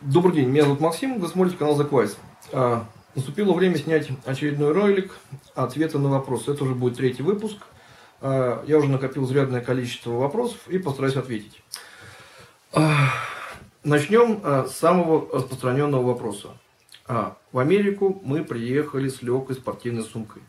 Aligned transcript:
Добрый 0.00 0.36
день, 0.36 0.48
меня 0.48 0.62
зовут 0.62 0.78
Максим, 0.78 1.18
вы 1.18 1.26
смотрите 1.26 1.58
канал 1.58 1.80
Quiz. 1.80 2.16
А, 2.52 2.86
наступило 3.16 3.52
время 3.52 3.76
снять 3.78 4.08
очередной 4.24 4.70
ролик 4.70 5.12
ответа 5.56 5.98
на 5.98 6.08
вопросы. 6.08 6.52
Это 6.52 6.62
уже 6.62 6.76
будет 6.76 6.96
третий 6.96 7.24
выпуск. 7.24 7.56
А, 8.20 8.62
я 8.68 8.78
уже 8.78 8.88
накопил 8.88 9.24
изрядное 9.24 9.60
количество 9.60 10.12
вопросов 10.12 10.60
и 10.68 10.78
постараюсь 10.78 11.16
ответить. 11.16 11.60
А, 12.72 13.08
начнем 13.82 14.40
а, 14.44 14.66
с 14.68 14.76
самого 14.76 15.28
распространенного 15.36 16.06
вопроса. 16.06 16.50
А, 17.08 17.36
в 17.50 17.58
Америку 17.58 18.22
мы 18.24 18.44
приехали 18.44 19.08
с 19.08 19.20
легкой 19.20 19.56
спортивной 19.56 20.04
сумкой. 20.04 20.42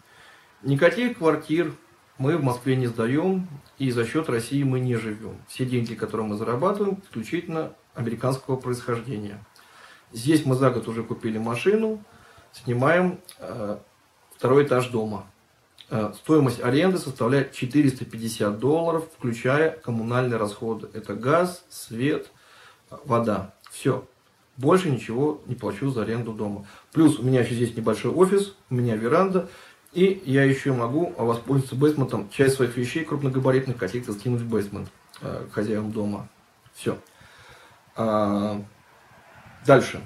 Никаких 0.61 1.17
квартир 1.17 1.73
мы 2.19 2.37
в 2.37 2.43
Москве 2.43 2.75
не 2.75 2.85
сдаем, 2.85 3.47
и 3.79 3.89
за 3.89 4.05
счет 4.05 4.29
России 4.29 4.61
мы 4.61 4.79
не 4.79 4.95
живем. 4.95 5.37
Все 5.47 5.65
деньги, 5.65 5.95
которые 5.95 6.27
мы 6.27 6.37
зарабатываем, 6.37 7.01
исключительно 7.03 7.73
американского 7.99 8.55
происхождения. 8.55 9.43
Здесь 10.11 10.45
мы 10.45 10.55
за 10.55 10.71
год 10.71 10.87
уже 10.87 11.03
купили 11.03 11.37
машину, 11.37 12.03
снимаем 12.53 13.19
э, 13.37 13.77
второй 14.35 14.65
этаж 14.65 14.87
дома. 14.87 15.27
Э, 15.89 16.13
стоимость 16.15 16.61
аренды 16.61 16.97
составляет 16.97 17.51
450 17.51 18.57
долларов, 18.57 19.05
включая 19.15 19.71
коммунальные 19.71 20.37
расходы. 20.37 20.89
Это 20.93 21.13
газ, 21.13 21.63
свет, 21.69 22.31
вода. 23.05 23.53
Все. 23.69 24.05
Больше 24.57 24.89
ничего 24.89 25.41
не 25.45 25.55
плачу 25.55 25.89
за 25.89 26.03
аренду 26.03 26.33
дома. 26.33 26.65
Плюс 26.91 27.19
у 27.19 27.23
меня 27.23 27.41
еще 27.41 27.53
здесь 27.53 27.75
небольшой 27.75 28.11
офис, 28.11 28.55
у 28.69 28.75
меня 28.75 28.95
веранда. 28.95 29.49
И 29.93 30.21
я 30.25 30.43
еще 30.43 30.73
могу 30.73 31.13
воспользоваться 31.17 31.75
бейсментом, 31.75 32.29
часть 32.29 32.55
своих 32.55 32.77
вещей 32.77 33.03
крупногабаритных 33.03 33.77
каких-то 33.77 34.13
скинуть 34.13 34.41
в 34.41 34.49
бейсмент 34.49 34.89
э, 35.21 35.47
хозяевам 35.51 35.91
дома. 35.91 36.29
Все. 36.73 36.97
А, 37.99 38.61
дальше. 39.65 40.01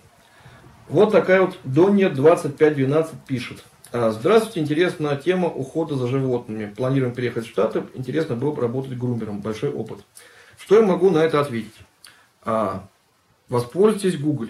Вот 0.90 1.12
такая 1.12 1.42
вот 1.42 1.60
Донья 1.64 2.10
2512 2.10 3.14
пишет. 3.28 3.64
А, 3.92 4.10
Здравствуйте, 4.10 4.62
интересная 4.62 5.16
тема 5.16 5.48
ухода 5.48 5.96
за 5.96 6.08
животными. 6.08 6.74
Планируем 6.76 7.14
переехать 7.14 7.46
в 7.46 7.50
Штаты. 7.50 7.84
Интересно 7.94 8.36
было 8.36 8.52
бы 8.52 8.64
работать 8.64 8.98
грумером. 8.98 9.42
Большой 9.42 9.70
опыт. 9.70 10.00
Что 10.58 10.80
я 10.80 10.82
могу 10.82 11.12
на 11.12 11.20
это 11.20 11.40
ответить? 11.40 11.76
А, 12.42 12.88
воспользуйтесь 13.48 14.18
Google. 14.18 14.50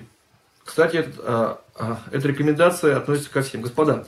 Кстати, 0.64 0.96
это, 0.96 1.12
а, 1.18 1.62
а, 1.76 2.00
эта 2.14 2.30
рекомендация 2.30 2.96
относится 2.96 3.30
ко 3.30 3.42
всем. 3.42 3.62
Господа, 3.62 4.08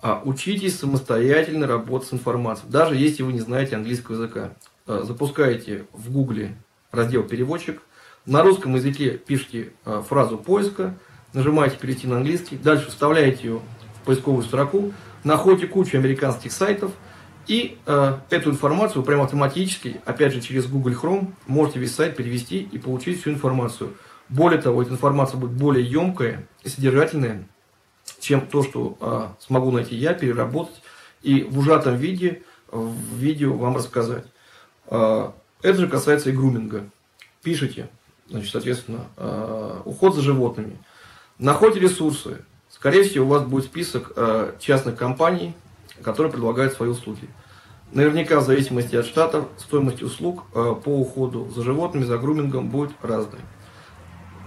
а, 0.00 0.20
учитесь 0.24 0.76
самостоятельно 0.76 1.68
работать 1.68 2.08
с 2.08 2.14
информацией. 2.14 2.72
Даже 2.72 2.96
если 2.96 3.22
вы 3.22 3.32
не 3.32 3.40
знаете 3.40 3.76
английского 3.76 4.16
языка. 4.16 4.54
А, 4.88 5.04
запускаете 5.04 5.86
в 5.92 6.12
Google 6.12 6.48
раздел 6.90 7.22
«Переводчик», 7.22 7.80
на 8.26 8.42
русском 8.42 8.74
языке 8.74 9.18
пишите 9.18 9.72
э, 9.84 10.02
фразу 10.08 10.38
поиска, 10.38 10.94
нажимаете 11.32 11.76
перейти 11.76 12.06
на 12.06 12.18
английский, 12.18 12.56
дальше 12.56 12.88
вставляете 12.88 13.48
ее 13.48 13.60
в 14.00 14.06
поисковую 14.06 14.42
строку, 14.44 14.92
находите 15.24 15.66
кучу 15.66 15.96
американских 15.96 16.52
сайтов, 16.52 16.92
и 17.46 17.78
э, 17.86 18.18
эту 18.30 18.50
информацию 18.50 19.02
прямо 19.02 19.24
автоматически, 19.24 20.00
опять 20.04 20.32
же 20.32 20.40
через 20.40 20.66
Google 20.66 20.92
Chrome, 20.92 21.32
можете 21.46 21.80
весь 21.80 21.94
сайт 21.94 22.16
перевести 22.16 22.60
и 22.60 22.78
получить 22.78 23.20
всю 23.20 23.30
информацию. 23.30 23.94
Более 24.28 24.60
того, 24.60 24.82
эта 24.82 24.92
информация 24.92 25.38
будет 25.38 25.52
более 25.52 25.84
емкая 25.84 26.46
и 26.62 26.68
содержательная, 26.68 27.48
чем 28.20 28.46
то, 28.46 28.62
что 28.62 28.96
э, 29.00 29.44
смогу 29.44 29.72
найти 29.72 29.96
я, 29.96 30.14
переработать 30.14 30.80
и 31.22 31.42
в 31.42 31.58
ужатом 31.58 31.96
виде 31.96 32.42
в 32.70 33.16
видео 33.16 33.54
вам 33.54 33.76
рассказать. 33.76 34.24
Э, 34.86 35.30
это 35.62 35.78
же 35.78 35.88
касается 35.88 36.30
и 36.30 36.32
груминга. 36.32 36.88
Пишите, 37.42 37.88
значит, 38.32 38.50
соответственно, 38.50 39.06
э, 39.16 39.80
уход 39.84 40.14
за 40.14 40.22
животными. 40.22 40.78
Находите 41.38 41.80
ресурсы. 41.80 42.44
Скорее 42.68 43.04
всего, 43.04 43.26
у 43.26 43.28
вас 43.28 43.42
будет 43.44 43.64
список 43.64 44.12
э, 44.16 44.52
частных 44.58 44.96
компаний, 44.96 45.54
которые 46.02 46.32
предлагают 46.32 46.72
свои 46.72 46.88
услуги. 46.88 47.28
Наверняка, 47.92 48.40
в 48.40 48.44
зависимости 48.44 48.96
от 48.96 49.04
штатов, 49.04 49.44
стоимость 49.58 50.02
услуг 50.02 50.44
э, 50.54 50.74
по 50.82 50.88
уходу 50.88 51.50
за 51.54 51.62
животными, 51.62 52.04
за 52.04 52.16
грумингом 52.16 52.70
будет 52.70 52.92
разной. 53.02 53.40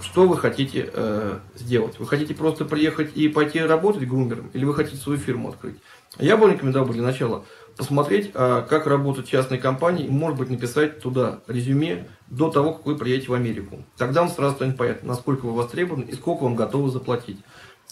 Что 0.02 0.28
вы 0.28 0.38
хотите 0.38 0.90
э, 0.92 1.40
сделать? 1.56 2.00
Вы 2.00 2.08
хотите 2.08 2.34
просто 2.34 2.66
приехать 2.66 3.16
и 3.16 3.28
пойти 3.28 3.60
работать 3.60 4.08
грумером? 4.08 4.50
Или 4.54 4.66
вы 4.66 4.74
хотите 4.74 4.98
свою 4.98 5.20
фирму 5.20 5.50
открыть? 5.50 5.78
Я 6.18 6.38
бы 6.38 6.52
рекомендовал 6.52 6.90
для 6.90 7.04
начала 7.04 7.46
посмотреть, 7.76 8.32
а, 8.34 8.62
как 8.62 8.88
работают 8.88 9.28
частные 9.28 9.60
компании, 9.60 10.06
и, 10.06 10.10
может 10.10 10.38
быть, 10.38 10.50
написать 10.50 11.02
туда 11.02 11.42
резюме 11.48 12.08
до 12.28 12.50
того, 12.50 12.74
как 12.74 12.86
вы 12.86 12.98
приедете 12.98 13.30
в 13.30 13.34
Америку. 13.34 13.84
Тогда 13.98 14.22
вам 14.22 14.30
сразу 14.30 14.56
станет 14.56 14.78
понятно, 14.78 15.10
насколько 15.10 15.46
вы 15.46 15.54
востребованы 15.54 16.04
и 16.04 16.14
сколько 16.14 16.44
вам 16.44 16.56
готовы 16.56 16.90
заплатить. 16.90 17.40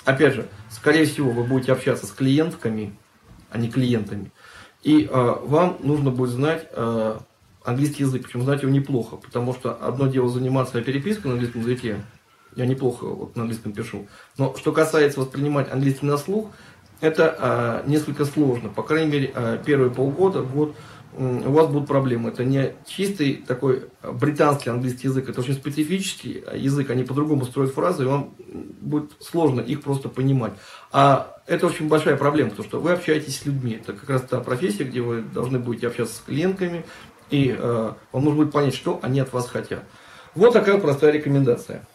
Опять 0.05 0.33
же, 0.33 0.47
скорее 0.69 1.05
всего, 1.05 1.31
вы 1.31 1.43
будете 1.43 1.71
общаться 1.71 2.05
с 2.05 2.11
клиентками, 2.11 2.97
а 3.49 3.57
не 3.57 3.69
клиентами. 3.69 4.31
И 4.81 5.05
э, 5.05 5.09
вам 5.11 5.77
нужно 5.81 6.11
будет 6.11 6.31
знать 6.31 6.67
э, 6.71 7.17
английский 7.63 8.03
язык, 8.03 8.23
причем 8.23 8.41
знать 8.41 8.63
его 8.63 8.71
неплохо, 8.71 9.15
потому 9.17 9.53
что 9.53 9.73
одно 9.73 10.07
дело 10.07 10.29
заниматься 10.29 10.81
перепиской 10.81 11.29
на 11.29 11.33
английском 11.33 11.61
языке, 11.61 12.03
я 12.55 12.65
неплохо 12.65 13.05
вот 13.05 13.35
на 13.35 13.43
английском 13.43 13.71
пишу, 13.71 14.07
но 14.37 14.55
что 14.57 14.71
касается 14.71 15.19
воспринимать 15.19 15.71
английский 15.71 16.05
на 16.05 16.17
слух, 16.17 16.49
это 17.03 17.35
а, 17.37 17.83
несколько 17.85 18.23
сложно. 18.23 18.69
По 18.69 18.81
крайней 18.81 19.11
мере, 19.11 19.31
а, 19.35 19.57
первые 19.57 19.91
полгода, 19.91 20.41
год 20.41 20.73
у 21.15 21.51
вас 21.51 21.67
будут 21.67 21.87
проблемы. 21.87 22.29
Это 22.29 22.45
не 22.45 22.73
чистый 22.87 23.43
такой 23.45 23.89
британский 24.01 24.69
английский 24.69 25.09
язык, 25.09 25.29
это 25.29 25.41
очень 25.41 25.53
специфический 25.53 26.43
язык, 26.55 26.89
они 26.89 27.03
по-другому 27.03 27.45
строят 27.45 27.73
фразы, 27.73 28.03
и 28.03 28.05
вам 28.07 28.33
будет 28.81 29.11
сложно 29.19 29.59
их 29.59 29.83
просто 29.83 30.07
понимать. 30.07 30.53
А 30.91 31.37
это 31.45 31.67
очень 31.67 31.89
большая 31.89 32.15
проблема, 32.15 32.51
потому 32.51 32.67
что 32.67 32.79
вы 32.79 32.93
общаетесь 32.93 33.37
с 33.37 33.45
людьми. 33.45 33.73
Это 33.73 33.93
как 33.93 34.09
раз 34.09 34.21
та 34.21 34.39
профессия, 34.39 34.85
где 34.85 35.01
вы 35.01 35.21
должны 35.21 35.59
будете 35.59 35.87
общаться 35.87 36.15
с 36.15 36.19
клиентками, 36.21 36.85
и 37.29 37.53
э, 37.55 37.93
вам 38.11 38.23
нужно 38.23 38.45
будет 38.45 38.53
понять, 38.53 38.73
что 38.73 38.99
они 39.03 39.19
от 39.19 39.33
вас 39.33 39.49
хотят. 39.49 39.83
Вот 40.35 40.53
такая 40.53 40.79
простая 40.79 41.11
рекомендация. 41.11 41.85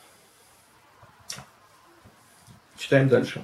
Читаем 2.77 3.09
дальше. 3.09 3.43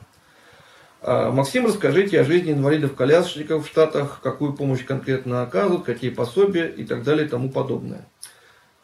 А, 1.06 1.30
Максим, 1.30 1.66
расскажите 1.66 2.18
о 2.18 2.24
жизни 2.24 2.52
инвалидов-колясочников 2.52 3.66
в 3.66 3.68
Штатах, 3.68 4.20
какую 4.22 4.54
помощь 4.54 4.86
конкретно 4.86 5.42
оказывают, 5.42 5.84
какие 5.84 6.08
пособия 6.08 6.66
и 6.66 6.82
так 6.82 7.02
далее 7.02 7.26
и 7.26 7.28
тому 7.28 7.50
подобное. 7.50 8.08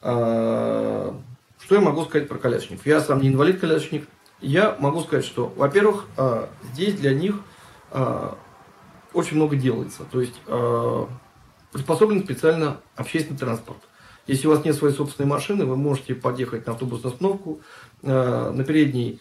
А, 0.02 1.18
что 1.58 1.74
я 1.76 1.80
могу 1.80 2.04
сказать 2.04 2.28
про 2.28 2.36
колясочников? 2.36 2.84
Я 2.84 3.00
сам 3.00 3.22
не 3.22 3.28
инвалид-колясочник. 3.28 4.06
Я 4.42 4.76
могу 4.80 5.00
сказать, 5.00 5.24
что, 5.24 5.50
во-первых, 5.56 6.08
а, 6.18 6.50
здесь 6.74 6.94
для 6.94 7.14
них 7.14 7.36
очень 9.12 9.36
много 9.36 9.56
делается. 9.56 10.04
То 10.04 10.20
есть 10.20 10.40
приспособлен 11.72 12.22
специально 12.22 12.76
общественный 12.94 13.36
транспорт. 13.36 13.78
Если 14.28 14.46
у 14.46 14.50
вас 14.50 14.64
нет 14.64 14.76
своей 14.76 14.94
собственной 14.94 15.28
машины, 15.28 15.64
вы 15.64 15.74
можете 15.76 16.14
подъехать 16.14 16.66
на 16.66 16.74
автобусную 16.74 17.12
остановку, 17.12 17.60
на 18.02 18.62
передней 18.62 19.18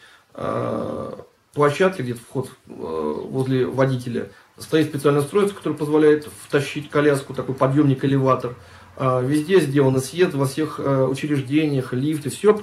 площадке, 1.53 2.03
где-то 2.03 2.19
вход 2.21 2.49
э, 2.67 2.71
возле 2.71 3.65
водителя, 3.65 4.29
стоит 4.57 4.87
специальное 4.87 5.21
устройство, 5.21 5.57
которое 5.57 5.75
позволяет 5.75 6.27
втащить 6.45 6.89
коляску, 6.89 7.33
такой 7.33 7.55
подъемник-элеватор. 7.55 8.55
А, 8.97 9.21
везде 9.21 9.59
сделано 9.61 9.99
съезд 9.99 10.33
во 10.33 10.45
всех 10.45 10.79
э, 10.79 11.05
учреждениях, 11.05 11.93
лифты, 11.93 12.29
все, 12.29 12.61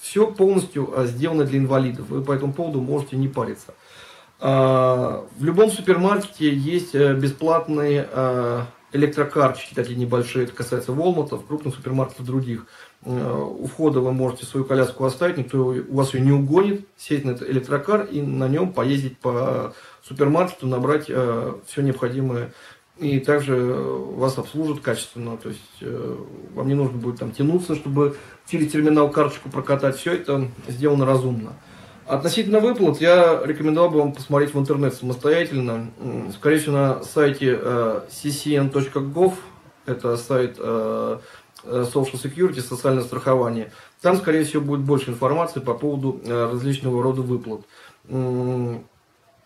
все 0.00 0.30
полностью 0.30 0.92
э, 0.94 1.06
сделано 1.06 1.44
для 1.44 1.58
инвалидов. 1.58 2.06
Вы 2.08 2.22
по 2.22 2.32
этому 2.32 2.52
поводу 2.52 2.80
можете 2.80 3.16
не 3.16 3.28
париться. 3.28 3.74
А, 4.40 5.26
в 5.36 5.44
любом 5.44 5.70
супермаркете 5.70 6.54
есть 6.54 6.94
бесплатные 6.94 8.08
электрокарточки, 8.92 9.74
такие 9.74 9.96
небольшие, 9.96 10.44
это 10.44 10.52
касается 10.52 10.92
Волматов, 10.92 11.46
крупных 11.46 11.74
супермаркетов 11.74 12.26
других. 12.26 12.66
Э, 13.04 13.46
у 13.58 13.66
входа 13.66 14.00
вы 14.00 14.12
можете 14.12 14.46
свою 14.46 14.64
коляску 14.64 15.04
оставить, 15.04 15.38
никто 15.38 15.58
у 15.58 15.94
вас 15.94 16.14
ее 16.14 16.20
не 16.20 16.32
угонит, 16.32 16.86
сесть 16.96 17.24
на 17.24 17.30
этот 17.30 17.48
электрокар 17.48 18.04
и 18.04 18.20
на 18.20 18.48
нем 18.48 18.72
поездить 18.72 19.18
по 19.18 19.74
супермаркету, 20.02 20.66
набрать 20.66 21.06
э, 21.08 21.54
все 21.66 21.82
необходимое. 21.82 22.52
И 22.98 23.18
также 23.20 23.56
вас 23.56 24.36
обслужат 24.36 24.80
качественно, 24.80 25.36
то 25.36 25.48
есть 25.48 25.78
э, 25.80 26.16
вам 26.54 26.68
не 26.68 26.74
нужно 26.74 26.98
будет 26.98 27.18
там 27.18 27.32
тянуться, 27.32 27.74
чтобы 27.74 28.16
через 28.46 28.70
терминал 28.70 29.10
карточку 29.10 29.48
прокатать. 29.48 29.96
Все 29.96 30.12
это 30.12 30.48
сделано 30.68 31.06
разумно. 31.06 31.54
Относительно 32.06 32.60
выплат, 32.60 33.00
я 33.00 33.40
рекомендовал 33.44 33.90
бы 33.90 33.98
вам 33.98 34.12
посмотреть 34.12 34.54
в 34.54 34.58
интернет 34.58 34.94
самостоятельно. 34.94 35.90
Скорее 36.34 36.58
всего, 36.58 36.76
на 36.76 37.02
сайте 37.02 37.58
э, 37.60 38.00
ccn.gov, 38.10 39.34
это 39.86 40.16
сайт 40.16 40.56
э, 40.58 41.18
Э, 41.64 41.84
social 41.92 42.20
Security, 42.20 42.60
социальное 42.60 43.04
страхование. 43.04 43.70
Там, 44.00 44.16
скорее 44.16 44.44
всего, 44.44 44.62
будет 44.62 44.80
больше 44.80 45.10
информации 45.10 45.60
по 45.60 45.74
поводу 45.74 46.20
различного 46.26 47.02
рода 47.02 47.22
выплат. 47.22 47.62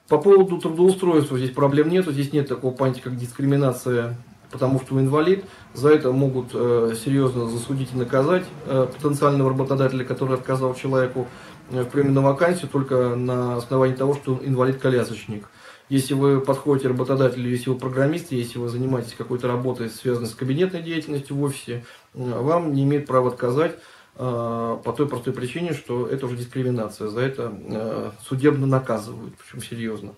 По 0.08 0.19
поводу 0.19 0.58
трудоустройства 0.58 1.37
здесь 1.37 1.50
проблем 1.50 1.88
нет. 1.88 2.06
Здесь 2.06 2.32
нет 2.32 2.49
такого 2.49 2.73
понятия, 2.73 3.03
как 3.03 3.17
дискриминация 3.17 4.17
потому 4.50 4.81
что 4.81 4.99
инвалид. 4.99 5.44
За 5.75 5.91
это 5.91 6.12
могут 6.12 6.53
серьезно 6.53 7.50
засудить 7.50 7.93
и 7.93 7.97
наказать 7.97 8.44
потенциального 8.64 9.50
работодателя, 9.50 10.05
который 10.05 10.37
отказал 10.37 10.75
человеку 10.75 11.26
в 11.70 11.84
приеме 11.86 12.12
на 12.12 12.22
вакансию 12.22 12.68
только 12.70 13.14
на 13.14 13.56
основании 13.56 13.94
того, 13.94 14.14
что 14.14 14.40
инвалид-колясочник. 14.42 15.48
Если 15.88 16.14
вы 16.14 16.40
подходите 16.40 16.88
работодателю, 16.88 17.48
если 17.48 17.70
вы 17.70 17.78
программист, 17.78 18.32
если 18.32 18.58
вы 18.58 18.68
занимаетесь 18.68 19.14
какой-то 19.14 19.46
работой, 19.46 19.88
связанной 19.88 20.28
с 20.28 20.34
кабинетной 20.34 20.82
деятельностью 20.82 21.36
в 21.36 21.42
офисе, 21.42 21.84
э, 22.14 22.18
вам 22.18 22.72
не 22.72 22.82
имеет 22.82 23.06
права 23.06 23.28
отказать 23.28 23.76
э, 24.16 24.78
по 24.84 24.92
той 24.92 25.08
простой 25.08 25.32
причине, 25.32 25.74
что 25.74 26.08
это 26.08 26.26
уже 26.26 26.36
дискриминация. 26.36 27.06
За 27.06 27.20
это 27.20 27.52
э, 27.54 28.10
судебно 28.26 28.66
наказывают, 28.66 29.34
причем 29.36 29.64
серьезно. 29.64 30.14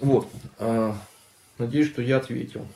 Вот. 0.00 0.26
Надеюсь, 1.58 1.88
что 1.88 2.00
я 2.00 2.16
ответил. 2.16 2.66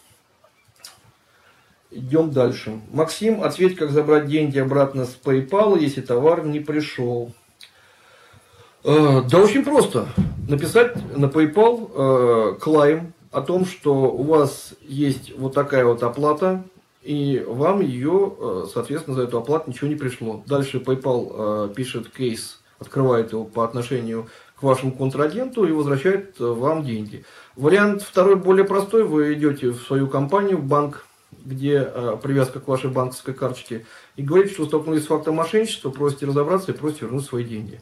Идем 1.90 2.30
дальше. 2.30 2.78
Максим, 2.92 3.42
ответь, 3.42 3.76
как 3.76 3.90
забрать 3.90 4.26
деньги 4.26 4.58
обратно 4.58 5.06
с 5.06 5.19
PayPal, 5.24 5.80
если 5.80 6.02
товар 6.02 6.44
не 6.44 6.60
пришел. 6.60 7.32
Э, 8.88 9.22
да 9.28 9.40
очень 9.40 9.64
просто. 9.64 10.06
Написать 10.48 10.94
на 11.16 11.26
PayPal 11.26 11.90
э, 11.92 12.58
клайм 12.60 13.14
о 13.32 13.40
том, 13.40 13.66
что 13.66 13.92
у 13.92 14.22
вас 14.22 14.74
есть 14.80 15.36
вот 15.36 15.54
такая 15.54 15.84
вот 15.84 16.04
оплата, 16.04 16.62
и 17.02 17.44
вам 17.48 17.80
ее, 17.80 18.36
э, 18.38 18.64
соответственно, 18.72 19.16
за 19.16 19.22
эту 19.24 19.38
оплату 19.38 19.70
ничего 19.70 19.88
не 19.88 19.96
пришло. 19.96 20.44
Дальше 20.46 20.78
PayPal 20.78 21.74
пишет 21.74 22.10
кейс, 22.10 22.60
открывает 22.78 23.32
его 23.32 23.42
по 23.42 23.64
отношению 23.64 24.28
к 24.54 24.62
вашему 24.62 24.92
контрагенту 24.92 25.66
и 25.66 25.72
возвращает 25.72 26.38
вам 26.38 26.84
деньги. 26.84 27.24
Вариант 27.56 28.02
второй 28.02 28.36
более 28.36 28.64
простой. 28.64 29.02
Вы 29.02 29.34
идете 29.34 29.70
в 29.70 29.82
свою 29.82 30.06
компанию, 30.06 30.58
в 30.58 30.64
банк, 30.64 31.06
где 31.44 31.82
привязка 32.22 32.60
к 32.60 32.68
вашей 32.68 32.90
банковской 32.90 33.34
карточке, 33.34 33.84
и 34.14 34.22
говорите, 34.22 34.54
что 34.54 34.66
столкнулись 34.66 35.02
с 35.02 35.06
фактом 35.06 35.34
мошенничества, 35.34 35.90
просите 35.90 36.26
разобраться 36.26 36.70
и 36.70 36.76
просите 36.76 37.06
вернуть 37.06 37.24
свои 37.24 37.42
деньги. 37.42 37.80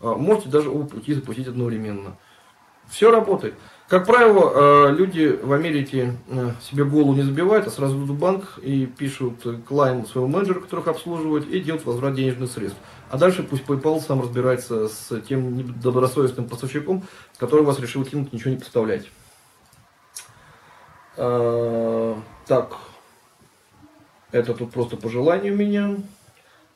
А, 0.00 0.14
можете 0.14 0.48
даже 0.48 0.70
оба 0.70 0.86
пути 0.86 1.14
запустить 1.14 1.48
одновременно. 1.48 2.16
Все 2.88 3.10
работает. 3.10 3.54
Как 3.88 4.06
правило, 4.06 4.52
а, 4.54 4.90
люди 4.90 5.28
в 5.42 5.52
Америке 5.52 6.16
а, 6.30 6.54
себе 6.60 6.84
голову 6.84 7.14
не 7.14 7.22
забивают, 7.22 7.66
а 7.66 7.70
сразу 7.70 7.96
идут 7.96 8.10
в 8.10 8.18
банк 8.18 8.58
и 8.62 8.86
пишут 8.86 9.44
клайм 9.66 10.06
своего 10.06 10.28
менеджера, 10.28 10.60
которых 10.60 10.88
обслуживают, 10.88 11.48
и 11.48 11.60
делают 11.60 11.84
возврат 11.84 12.14
денежных 12.14 12.50
средств. 12.50 12.78
А 13.10 13.18
дальше 13.18 13.42
пусть 13.42 13.64
PayPal 13.64 14.00
сам 14.00 14.20
разбирается 14.20 14.88
с 14.88 15.20
тем 15.22 15.80
добросовестным 15.80 16.48
поставщиком, 16.48 17.04
который 17.38 17.64
вас 17.64 17.78
решил 17.78 18.04
кинуть, 18.04 18.32
ничего 18.32 18.50
не 18.50 18.56
поставлять. 18.56 19.08
Так, 21.16 22.76
это 24.32 24.54
тут 24.54 24.70
просто 24.72 24.96
пожелание 24.96 25.52
у 25.52 25.56
меня 25.56 25.96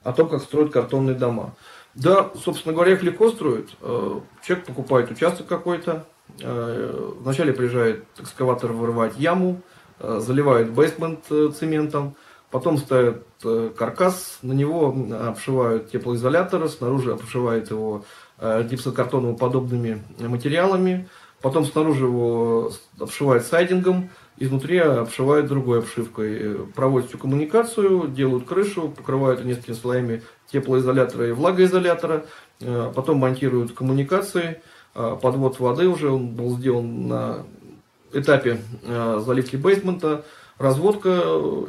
о 0.03 0.13
том, 0.13 0.29
как 0.29 0.43
строят 0.43 0.73
картонные 0.73 1.15
дома. 1.15 1.55
Да, 2.01 2.31
собственно 2.35 2.75
говоря, 2.75 2.95
их 2.95 3.03
легко 3.03 3.31
строят. 3.31 3.69
Э, 3.83 4.21
человек 4.43 4.65
покупает 4.65 5.11
участок 5.11 5.47
какой-то, 5.47 6.07
э, 6.41 7.13
вначале 7.21 7.53
приезжает 7.53 8.07
экскаватор 8.19 8.73
вырывать 8.73 9.19
яму, 9.19 9.61
э, 9.99 10.19
заливает 10.21 10.73
бейсмент 10.73 11.27
цементом, 11.27 12.17
потом 12.51 12.79
ставят 12.79 13.27
каркас, 13.77 14.39
на 14.41 14.55
него 14.55 14.97
обшивают 15.29 15.91
теплоизолятор, 15.91 16.69
снаружи 16.69 17.13
обшивают 17.13 17.71
его 17.71 18.05
гипсокартоновыми 18.41 19.37
подобными 19.37 20.03
материалами, 20.19 21.09
потом 21.43 21.65
снаружи 21.65 22.07
его 22.07 22.73
обшивают 22.99 23.45
сайдингом, 23.45 24.11
изнутри 24.41 24.79
обшивают 24.79 25.47
другой 25.47 25.81
обшивкой. 25.81 26.67
Проводят 26.75 27.11
всю 27.11 27.19
коммуникацию, 27.19 28.09
делают 28.09 28.47
крышу, 28.47 28.89
покрывают 28.89 29.45
несколькими 29.45 29.75
слоями 29.75 30.23
теплоизолятора 30.51 31.29
и 31.29 31.33
влагоизолятора, 31.33 32.27
э, 32.61 32.93
потом 32.95 33.19
монтируют 33.19 33.73
коммуникации, 33.73 34.63
э, 34.95 35.17
подвод 35.23 35.61
воды 35.61 35.87
уже 35.89 36.11
он 36.11 36.29
был 36.29 36.57
сделан 36.57 37.07
на 37.07 37.47
этапе 38.13 38.61
э, 38.83 39.23
заливки 39.25 39.57
бейсмента, 39.57 40.25
разводка 40.59 41.11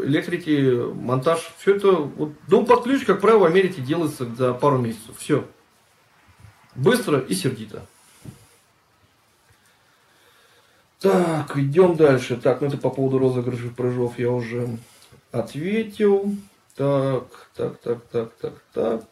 электрики, 0.03 0.81
монтаж, 0.93 1.53
все 1.59 1.75
это, 1.75 1.91
вот, 1.91 2.31
дом 2.47 2.65
под 2.65 2.83
ключ, 2.83 3.05
как 3.05 3.21
правило, 3.21 3.39
в 3.39 3.45
Америке 3.45 3.81
делается 3.81 4.25
за 4.25 4.53
пару 4.53 4.77
месяцев, 4.77 5.15
все. 5.17 5.45
Быстро 6.75 7.19
и 7.19 7.33
сердито. 7.33 7.85
Так, 11.01 11.57
идем 11.57 11.95
дальше. 11.95 12.37
Так, 12.37 12.61
ну 12.61 12.67
это 12.67 12.77
по 12.77 12.91
поводу 12.91 13.17
розыгрышей 13.17 13.71
прыжов 13.71 14.19
я 14.19 14.29
уже 14.29 14.77
ответил. 15.31 16.35
Так, 16.75 17.25
так, 17.55 17.79
так, 17.79 18.01
так, 18.11 18.29
так, 18.39 18.53
так. 18.71 19.03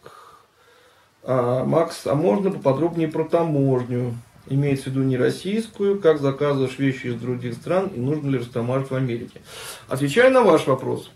А, 1.24 1.65
Макс, 1.65 2.06
а 2.06 2.13
можно 2.13 2.51
поподробнее 2.51 3.07
про 3.07 3.24
таможню? 3.24 4.15
Имеется 4.47 4.86
в 4.86 4.94
виду 4.94 5.03
не 5.03 5.18
российскую, 5.18 6.00
как 6.00 6.21
заказываешь 6.21 6.77
вещи 6.77 7.07
из 7.07 7.15
других 7.15 7.56
стран 7.56 7.88
и 7.88 8.00
нужно 8.00 8.30
ли 8.30 8.38
растамажить 8.38 8.91
в 8.91 8.95
Америке? 8.95 9.41
Отвечаю 9.88 10.31
на 10.31 10.41
ваш 10.41 10.68
вопрос. 10.68 11.12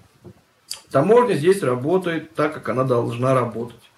Таможня 0.92 1.36
здесь 1.36 1.62
работает 1.62 2.34
так, 2.34 2.54
как 2.54 2.70
она 2.70 2.84
должна 2.84 3.36
работать. 3.36 3.92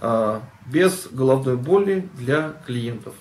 А, 0.00 0.42
без 0.66 1.06
головной 1.12 1.56
боли 1.56 2.08
для 2.14 2.54
клиентов. 2.66 3.14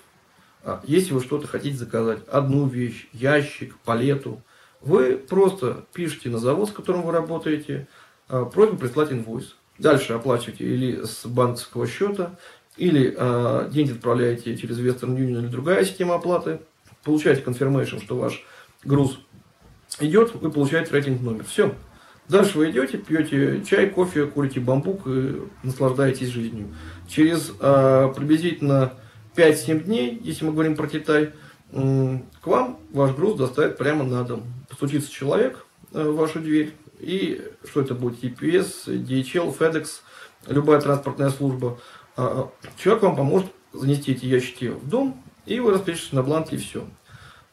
А, 0.67 0.81
если 0.85 1.13
вы 1.13 1.21
что-то 1.21 1.47
хотите 1.47 1.77
заказать, 1.77 2.19
одну 2.27 2.67
вещь, 2.67 3.07
ящик, 3.13 3.77
палету, 3.85 4.41
вы 4.81 5.17
просто 5.17 5.85
пишете 5.93 6.29
на 6.29 6.37
завод, 6.37 6.69
с 6.69 6.73
которым 6.73 7.01
вы 7.03 7.11
работаете, 7.11 7.87
Э, 8.29 8.45
просьба 8.51 8.77
прислать 8.77 9.11
инвойс. 9.11 9.55
Дальше 9.79 10.13
оплачиваете 10.13 10.65
или 10.65 11.03
с 11.03 11.25
банковского 11.25 11.87
счета, 11.87 12.37
или 12.75 13.15
э, 13.15 13.69
деньги 13.71 13.91
отправляете 13.91 14.57
через 14.57 14.79
Western 14.79 15.15
Union 15.15 15.39
или 15.39 15.47
другая 15.47 15.85
система 15.85 16.15
оплаты. 16.15 16.59
Получаете 17.03 17.41
confirmation, 17.43 18.03
что 18.03 18.17
ваш 18.17 18.43
груз 18.83 19.19
идет, 19.99 20.35
вы 20.35 20.51
получаете 20.51 20.91
рейтинг 20.91 21.21
номер. 21.21 21.45
Все. 21.45 21.73
Дальше 22.27 22.57
вы 22.57 22.71
идете, 22.71 22.97
пьете 22.97 23.63
чай, 23.63 23.89
кофе, 23.89 24.25
курите 24.25 24.59
бамбук 24.59 25.07
и 25.07 25.43
наслаждаетесь 25.63 26.27
жизнью. 26.27 26.75
Через 27.07 27.53
э, 27.59 28.13
приблизительно 28.13 28.93
5-7 29.37 29.83
дней, 29.83 30.19
если 30.23 30.45
мы 30.45 30.51
говорим 30.51 30.75
про 30.75 30.87
Китай, 30.87 31.31
к 31.71 32.47
вам 32.47 32.79
ваш 32.91 33.15
груз 33.15 33.37
доставят 33.37 33.77
прямо 33.77 34.03
на 34.03 34.23
дом. 34.23 34.43
Постучится 34.69 35.11
человек 35.11 35.65
э, 35.93 36.01
в 36.01 36.15
вашу 36.15 36.39
дверь, 36.39 36.73
и 36.99 37.41
что 37.69 37.81
это 37.81 37.93
будет? 37.93 38.23
EPS, 38.23 38.85
DHL, 38.87 39.55
FedEx, 39.57 39.87
любая 40.47 40.81
транспортная 40.81 41.29
служба. 41.29 41.79
А, 42.15 42.49
а, 42.49 42.67
человек 42.81 43.03
вам 43.03 43.15
поможет 43.15 43.51
занести 43.73 44.13
эти 44.13 44.25
ящики 44.25 44.65
в 44.65 44.89
дом, 44.89 45.21
и 45.45 45.59
вы 45.59 45.71
распишетесь 45.71 46.13
на 46.13 46.23
бланке, 46.23 46.55
и 46.55 46.59
все. 46.59 46.85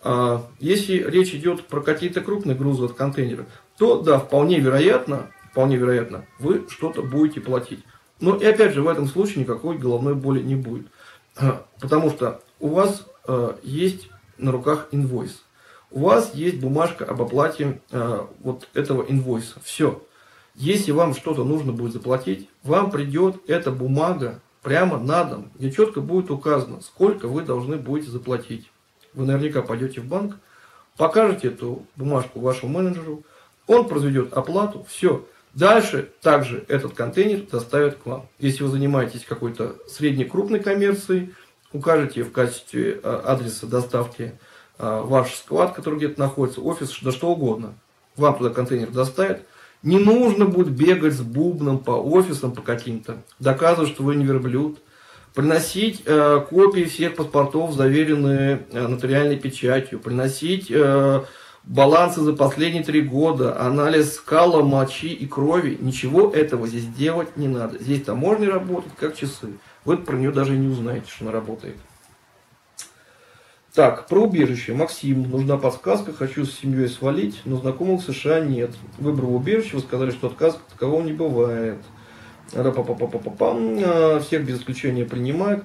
А, 0.03 0.47
если 0.61 0.99
речь 0.99 1.35
идет 1.35 1.67
про 1.67 1.83
какие-то 1.83 2.21
крупные 2.21 2.57
грузы 2.57 2.85
от 2.85 2.95
контейнера, 2.95 3.47
то 3.77 4.01
да, 4.01 4.19
вполне 4.19 4.61
вероятно, 4.61 5.31
вполне 5.51 5.77
вероятно, 5.77 6.25
вы 6.39 6.67
что-то 6.71 7.03
будете 7.03 7.41
платить. 7.41 7.85
Но 8.21 8.37
и 8.37 8.45
опять 8.45 8.75
же, 8.75 8.83
в 8.83 8.89
этом 8.89 9.07
случае 9.07 9.41
никакой 9.41 9.77
головной 9.77 10.15
боли 10.15 10.41
не 10.41 10.55
будет. 10.55 10.87
Потому 11.81 12.11
что 12.11 12.41
у 12.61 12.69
вас 12.69 13.07
есть 13.63 14.09
на 14.39 14.53
руках 14.53 14.89
инвойс 14.91 15.45
у 15.95 16.01
вас 16.01 16.35
есть 16.35 16.59
бумажка 16.59 17.05
об 17.05 17.23
оплате 17.23 17.81
э, 17.93 18.27
вот 18.41 18.69
этого 18.75 19.03
инвойса. 19.05 19.61
Все. 19.63 20.03
Если 20.57 20.91
вам 20.91 21.15
что-то 21.15 21.45
нужно 21.45 21.73
будет 21.73 21.93
заплатить, 21.93 22.49
вам 22.65 22.91
придет 22.91 23.37
эта 23.47 23.71
бумага 23.71 24.41
прямо 24.63 24.99
на 24.99 25.23
дом, 25.23 25.51
где 25.55 25.71
четко 25.71 26.01
будет 26.01 26.33
указано, 26.33 26.81
сколько 26.81 27.29
вы 27.29 27.43
должны 27.43 27.77
будете 27.77 28.11
заплатить. 28.11 28.71
Вы 29.13 29.25
наверняка 29.25 29.63
пойдете 29.63 30.01
в 30.01 30.07
банк, 30.07 30.37
покажете 30.97 31.49
эту 31.49 31.87
бумажку 31.95 32.41
вашему 32.41 32.73
менеджеру, 32.73 33.23
он 33.69 33.87
произведет 33.87 34.33
оплату, 34.33 34.85
все. 34.89 35.25
Дальше 35.55 36.11
также 36.21 36.65
этот 36.69 36.95
контейнер 36.95 37.47
доставят 37.51 37.97
к 37.97 38.07
вам. 38.07 38.29
Если 38.39 38.65
вы 38.65 38.71
занимаетесь 38.71 39.25
какой-то 39.25 39.77
средней 39.89 40.25
крупной 40.25 40.61
коммерцией, 40.61 41.33
укажете 41.73 42.25
в 42.25 42.33
качестве 42.33 43.01
э, 43.03 43.21
адреса 43.25 43.67
доставки 43.67 44.35
а, 44.79 45.03
ваш 45.03 45.35
склад, 45.35 45.75
который 45.75 45.97
где-то 45.97 46.19
находится, 46.19 46.61
офис, 46.61 46.97
да 47.03 47.13
что 47.13 47.29
угодно. 47.29 47.75
Вам 48.17 48.37
туда 48.37 48.51
контейнер 48.51 48.91
доставят. 48.91 49.43
Не 49.83 49.99
нужно 49.99 50.47
будет 50.47 50.71
бегать 50.71 51.13
с 51.13 51.21
бубном 51.21 51.79
по 51.79 51.93
офисам, 51.93 52.53
по 52.53 52.63
каким-то, 52.63 53.19
доказывать, 53.39 53.91
что 53.91 54.03
вы 54.03 54.17
не 54.17 54.25
верблюд. 54.25 54.79
Приносить 55.35 56.03
э, 56.07 56.45
копии 56.49 56.85
всех 56.85 57.17
паспортов, 57.17 57.75
заверенные 57.75 58.67
э, 58.73 58.87
нотариальной 58.87 59.37
печатью. 59.37 59.99
Приносить 59.99 60.71
э, 60.71 61.23
балансы 61.65 62.21
за 62.21 62.33
последние 62.35 62.83
три 62.83 63.03
года, 63.03 63.61
анализ 63.61 64.15
скала, 64.15 64.63
мочи 64.63 65.13
и 65.13 65.27
крови. 65.27 65.79
Ничего 65.81 66.31
этого 66.31 66.67
здесь 66.67 66.87
делать 66.87 67.37
не 67.37 67.49
надо. 67.49 67.79
Здесь 67.79 68.03
таможня 68.03 68.51
работает 68.51 68.95
как 68.99 69.17
часы. 69.17 69.55
Вы 69.85 69.99
про 69.99 70.17
нее 70.17 70.31
даже 70.31 70.57
не 70.57 70.69
узнаете, 70.69 71.11
что 71.11 71.25
она 71.25 71.33
работает. 71.33 71.77
Так, 73.75 74.07
про 74.07 74.23
убежище. 74.23 74.73
Максим, 74.73 75.29
нужна 75.29 75.57
подсказка, 75.57 76.13
хочу 76.13 76.45
с 76.45 76.53
семьей 76.53 76.89
свалить, 76.89 77.41
но 77.45 77.57
знакомых 77.57 78.03
в 78.03 78.13
США 78.13 78.39
нет. 78.39 78.71
Выбрал 78.99 79.35
убежище, 79.35 79.77
вы 79.77 79.83
сказали, 79.83 80.11
что 80.13 80.29
отказа 80.29 80.59
такового 80.71 81.03
не 81.03 81.13
бывает. 81.13 81.79
А, 83.85 84.21
всех 84.21 84.47
без 84.47 84.61
исключения 84.61 85.05
принимают. 85.05 85.65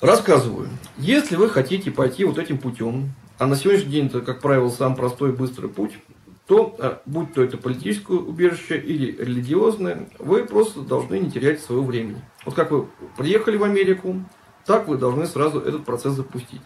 Рассказываю. 0.00 0.68
Если 0.96 1.36
вы 1.36 1.48
хотите 1.48 1.92
пойти 1.92 2.24
вот 2.24 2.36
этим 2.36 2.58
путем, 2.58 3.14
а 3.38 3.46
на 3.46 3.56
сегодняшний 3.56 3.92
день 3.92 4.06
это, 4.06 4.20
как 4.20 4.40
правило, 4.40 4.68
самый 4.68 4.96
простой 4.96 5.30
и 5.30 5.32
быстрый 5.32 5.68
путь, 5.68 5.92
то, 6.46 6.74
а, 6.78 7.02
будь 7.06 7.34
то 7.34 7.42
это 7.42 7.56
политическое 7.56 8.16
убежище 8.16 8.78
или 8.78 9.12
религиозное, 9.12 10.08
вы 10.18 10.44
просто 10.44 10.80
должны 10.80 11.18
не 11.18 11.30
терять 11.30 11.60
своего 11.60 11.84
времени. 11.84 12.22
Вот 12.44 12.54
как 12.54 12.70
вы 12.70 12.88
приехали 13.16 13.56
в 13.56 13.64
Америку, 13.64 14.24
так 14.64 14.88
вы 14.88 14.96
должны 14.96 15.26
сразу 15.26 15.60
этот 15.60 15.84
процесс 15.84 16.14
запустить. 16.14 16.62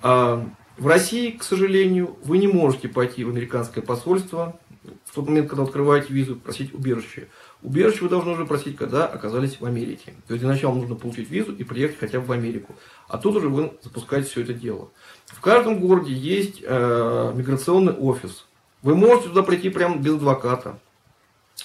А 0.00 0.46
в 0.78 0.86
России, 0.86 1.30
к 1.30 1.42
сожалению, 1.42 2.16
вы 2.24 2.38
не 2.38 2.46
можете 2.46 2.88
пойти 2.88 3.24
в 3.24 3.30
американское 3.30 3.82
посольство 3.82 4.58
в 5.04 5.14
тот 5.14 5.28
момент, 5.28 5.48
когда 5.48 5.64
открываете 5.64 6.12
визу, 6.12 6.36
просить 6.36 6.74
убежище. 6.74 7.28
Убежище 7.62 8.02
вы 8.02 8.08
должны 8.08 8.32
уже 8.32 8.44
просить, 8.44 8.76
когда 8.76 9.06
оказались 9.06 9.60
в 9.60 9.64
Америке. 9.64 10.14
То 10.26 10.34
есть 10.34 10.42
для 10.44 10.52
начала 10.52 10.74
нужно 10.74 10.96
получить 10.96 11.30
визу 11.30 11.52
и 11.54 11.62
приехать 11.62 11.98
хотя 11.98 12.18
бы 12.18 12.26
в 12.26 12.32
Америку. 12.32 12.74
А 13.08 13.18
тут 13.18 13.36
уже 13.36 13.48
вы 13.48 13.72
запускаете 13.82 14.28
все 14.28 14.42
это 14.42 14.52
дело. 14.52 14.90
В 15.26 15.40
каждом 15.40 15.78
городе 15.78 16.12
есть 16.12 16.60
э, 16.64 17.32
миграционный 17.36 17.92
офис. 17.92 18.46
Вы 18.82 18.96
можете 18.96 19.28
туда 19.28 19.44
прийти 19.44 19.70
прямо 19.70 19.96
без 19.96 20.14
адвоката, 20.14 20.80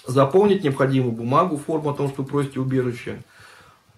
заполнить 0.05 0.63
необходимую 0.63 1.13
бумагу, 1.13 1.57
форму 1.57 1.89
о 1.89 1.93
том, 1.95 2.09
что 2.09 2.21
вы 2.21 2.27
просите 2.27 2.59
убежище. 2.59 3.23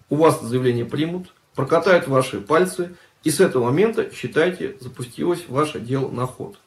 У 0.08 0.16
вас 0.16 0.40
заявление 0.40 0.86
примут, 0.86 1.34
прокатают 1.54 2.08
ваши 2.08 2.40
пальцы, 2.40 2.96
и 3.24 3.30
с 3.30 3.40
этого 3.40 3.64
момента, 3.64 4.10
считайте, 4.10 4.78
запустилось 4.80 5.44
ваше 5.48 5.80
дело 5.80 6.10
на 6.10 6.26
ход. 6.26 6.58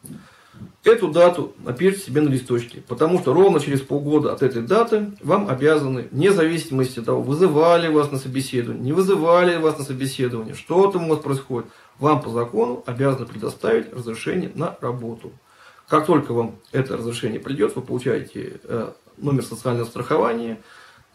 Эту 0.83 1.07
дату 1.07 1.53
напишите 1.63 2.05
себе 2.05 2.21
на 2.21 2.27
листочке, 2.27 2.83
потому 2.87 3.19
что 3.19 3.33
ровно 3.33 3.61
через 3.61 3.79
полгода 3.81 4.33
от 4.33 4.43
этой 4.43 4.61
даты 4.61 5.13
вам 5.21 5.47
обязаны, 5.49 6.09
вне 6.11 6.33
зависимости 6.33 6.99
от 6.99 7.05
того, 7.05 7.21
вызывали 7.21 7.87
вас 7.87 8.11
на 8.11 8.19
собеседование, 8.19 8.83
не 8.83 8.91
вызывали 8.91 9.55
вас 9.57 9.77
на 9.77 9.85
собеседование, 9.85 10.55
что 10.55 10.91
там 10.91 11.05
у 11.05 11.09
вас 11.09 11.19
происходит, 11.19 11.69
вам 11.99 12.21
по 12.21 12.29
закону 12.29 12.83
обязаны 12.85 13.25
предоставить 13.25 13.93
разрешение 13.93 14.51
на 14.55 14.77
работу. 14.81 15.31
Как 15.87 16.05
только 16.05 16.33
вам 16.33 16.55
это 16.73 16.97
разрешение 16.97 17.39
придет, 17.39 17.75
вы 17.75 17.81
получаете 17.81 18.59
э, 18.63 18.91
номер 19.17 19.43
социального 19.43 19.85
страхования, 19.85 20.59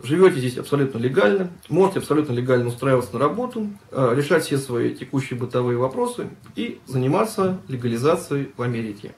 живете 0.02 0.38
здесь 0.38 0.56
абсолютно 0.56 0.98
легально, 0.98 1.50
можете 1.68 1.98
абсолютно 1.98 2.32
легально 2.32 2.68
устраиваться 2.68 3.12
на 3.14 3.18
работу, 3.18 3.68
э, 3.90 4.12
решать 4.14 4.44
все 4.44 4.56
свои 4.56 4.94
текущие 4.94 5.38
бытовые 5.38 5.76
вопросы 5.76 6.30
и 6.56 6.80
заниматься 6.86 7.60
легализацией 7.68 8.52
в 8.56 8.62
Америке. 8.62 9.14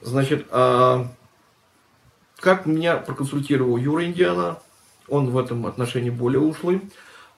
Значит, 0.00 0.46
а 0.50 1.08
как 2.38 2.66
меня 2.66 2.96
проконсультировал 2.96 3.76
Юра 3.76 4.04
Индиана, 4.04 4.58
он 5.08 5.30
в 5.30 5.38
этом 5.38 5.66
отношении 5.66 6.10
более 6.10 6.40
ушлый, 6.40 6.82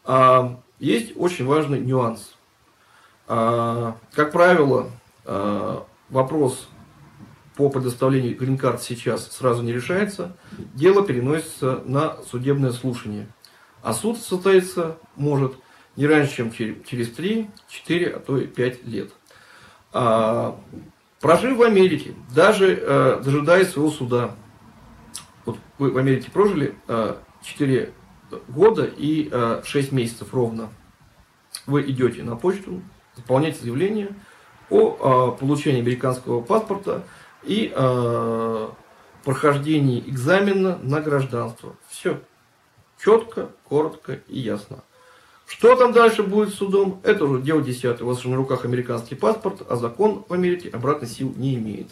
а, 0.04 0.60
есть 0.78 1.12
очень 1.16 1.46
важный 1.46 1.80
нюанс. 1.80 2.34
А, 3.26 3.96
как 4.12 4.32
правило, 4.32 4.90
а, 5.24 5.86
вопрос 6.10 6.68
по 7.56 7.68
предоставлению 7.70 8.36
грин-карт 8.36 8.82
сейчас 8.82 9.30
сразу 9.32 9.62
не 9.62 9.72
решается, 9.72 10.36
дело 10.74 11.06
переносится 11.06 11.82
на 11.84 12.16
судебное 12.22 12.72
слушание. 12.72 13.28
А 13.82 13.92
суд 13.92 14.18
состоится 14.18 14.96
может 15.16 15.54
не 15.96 16.06
раньше, 16.06 16.36
чем 16.36 16.52
через 16.52 17.12
3, 17.12 17.50
4, 17.68 18.10
а 18.10 18.20
то 18.20 18.38
и 18.38 18.46
5 18.46 18.84
лет. 18.84 19.12
А, 19.92 20.58
прожив 21.20 21.56
в 21.56 21.62
Америке, 21.62 22.14
даже 22.34 22.74
э, 22.74 23.20
дожидаясь 23.24 23.70
своего 23.70 23.90
суда, 23.90 24.34
вот 25.44 25.58
вы 25.78 25.90
в 25.90 25.98
Америке 25.98 26.30
прожили 26.30 26.74
э, 26.88 27.16
4 27.42 27.92
года 28.48 28.84
и 28.84 29.28
э, 29.30 29.62
6 29.64 29.92
месяцев 29.92 30.32
ровно, 30.32 30.70
вы 31.66 31.82
идете 31.82 32.22
на 32.22 32.36
почту, 32.36 32.82
заполняете 33.16 33.60
заявление 33.60 34.08
о 34.70 35.34
э, 35.34 35.38
получении 35.38 35.80
американского 35.80 36.40
паспорта– 36.40 37.04
и 37.42 37.72
э, 37.74 38.68
прохождении 39.24 40.00
экзамена 40.00 40.78
на 40.82 41.00
гражданство. 41.00 41.76
Все. 41.88 42.20
Четко, 43.02 43.50
коротко 43.64 44.20
и 44.28 44.38
ясно. 44.38 44.84
Что 45.50 45.74
там 45.74 45.92
дальше 45.92 46.22
будет 46.22 46.50
с 46.50 46.54
судом, 46.54 47.00
это 47.02 47.24
уже 47.24 47.42
дело 47.42 47.60
десятое. 47.60 48.04
У 48.04 48.06
вас 48.06 48.22
же 48.22 48.28
на 48.28 48.36
руках 48.36 48.64
американский 48.64 49.16
паспорт, 49.16 49.62
а 49.68 49.74
закон 49.74 50.24
в 50.28 50.32
Америке 50.32 50.70
обратной 50.72 51.08
сил 51.08 51.34
не 51.36 51.56
имеет. 51.56 51.88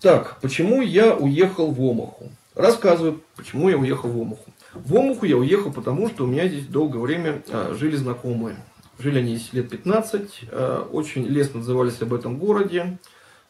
Так, 0.00 0.38
почему 0.40 0.80
я 0.80 1.16
уехал 1.16 1.72
в 1.72 1.80
Омаху? 1.80 2.30
Рассказываю, 2.54 3.20
почему 3.34 3.68
я 3.68 3.76
уехал 3.76 4.08
в 4.08 4.16
Омаху. 4.16 4.44
В 4.74 4.96
Омаху 4.96 5.26
я 5.26 5.36
уехал, 5.36 5.72
потому 5.72 6.08
что 6.08 6.22
у 6.22 6.28
меня 6.28 6.46
здесь 6.46 6.66
долгое 6.66 7.00
время 7.00 7.42
а, 7.48 7.74
жили 7.74 7.96
знакомые. 7.96 8.56
Жили 9.00 9.18
они 9.18 9.36
здесь 9.36 9.52
лет 9.52 9.68
15, 9.70 10.40
э, 10.48 10.84
очень 10.92 11.26
лестно 11.26 11.60
отзывались 11.60 12.00
об 12.00 12.14
этом 12.14 12.38
городе. 12.38 12.96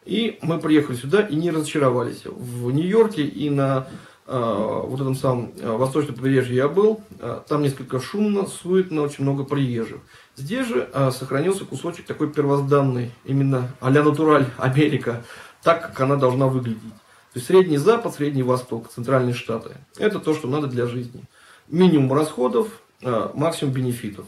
И 0.07 0.39
мы 0.41 0.59
приехали 0.59 0.97
сюда 0.97 1.21
и 1.21 1.37
не 1.37 1.51
разочаровались. 1.51 2.23
В 2.25 2.71
Нью-Йорке 2.71 3.25
и 3.25 3.51
на 3.51 3.89
вот 4.29 5.01
этом 5.01 5.15
самом 5.15 5.53
э, 5.59 5.71
восточном 5.71 6.15
побережье 6.15 6.55
я 6.55 6.69
был. 6.69 7.01
Там 7.49 7.63
несколько 7.63 7.99
шумно, 7.99 8.47
суетно, 8.47 9.03
очень 9.03 9.25
много 9.25 9.45
приезжих. 9.45 10.01
Здесь 10.37 10.67
же 10.67 10.89
сохранился 11.13 11.65
кусочек 11.65 12.05
такой 12.05 12.31
первозданный, 12.31 13.11
именно 13.25 13.73
а-ля 13.81 14.03
натураль 14.03 14.47
Америка, 14.59 15.25
так, 15.63 15.81
как 15.81 16.01
она 16.01 16.17
должна 16.17 16.47
выглядеть. 16.47 16.93
То 17.33 17.37
есть 17.37 17.47
Средний 17.47 17.79
Запад, 17.79 18.15
Средний 18.15 18.43
Восток, 18.43 18.91
Центральные 18.91 19.35
Штаты. 19.35 19.71
Это 19.97 20.21
то, 20.21 20.35
что 20.35 20.47
надо 20.47 20.67
для 20.67 20.87
жизни. 20.87 21.25
Минимум 21.67 22.13
расходов, 22.13 22.69
максимум 23.03 23.73
бенефитов. 23.73 24.27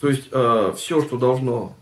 То 0.00 0.08
есть 0.08 0.28
все, 0.28 1.00
что 1.00 1.16
должно 1.16 1.74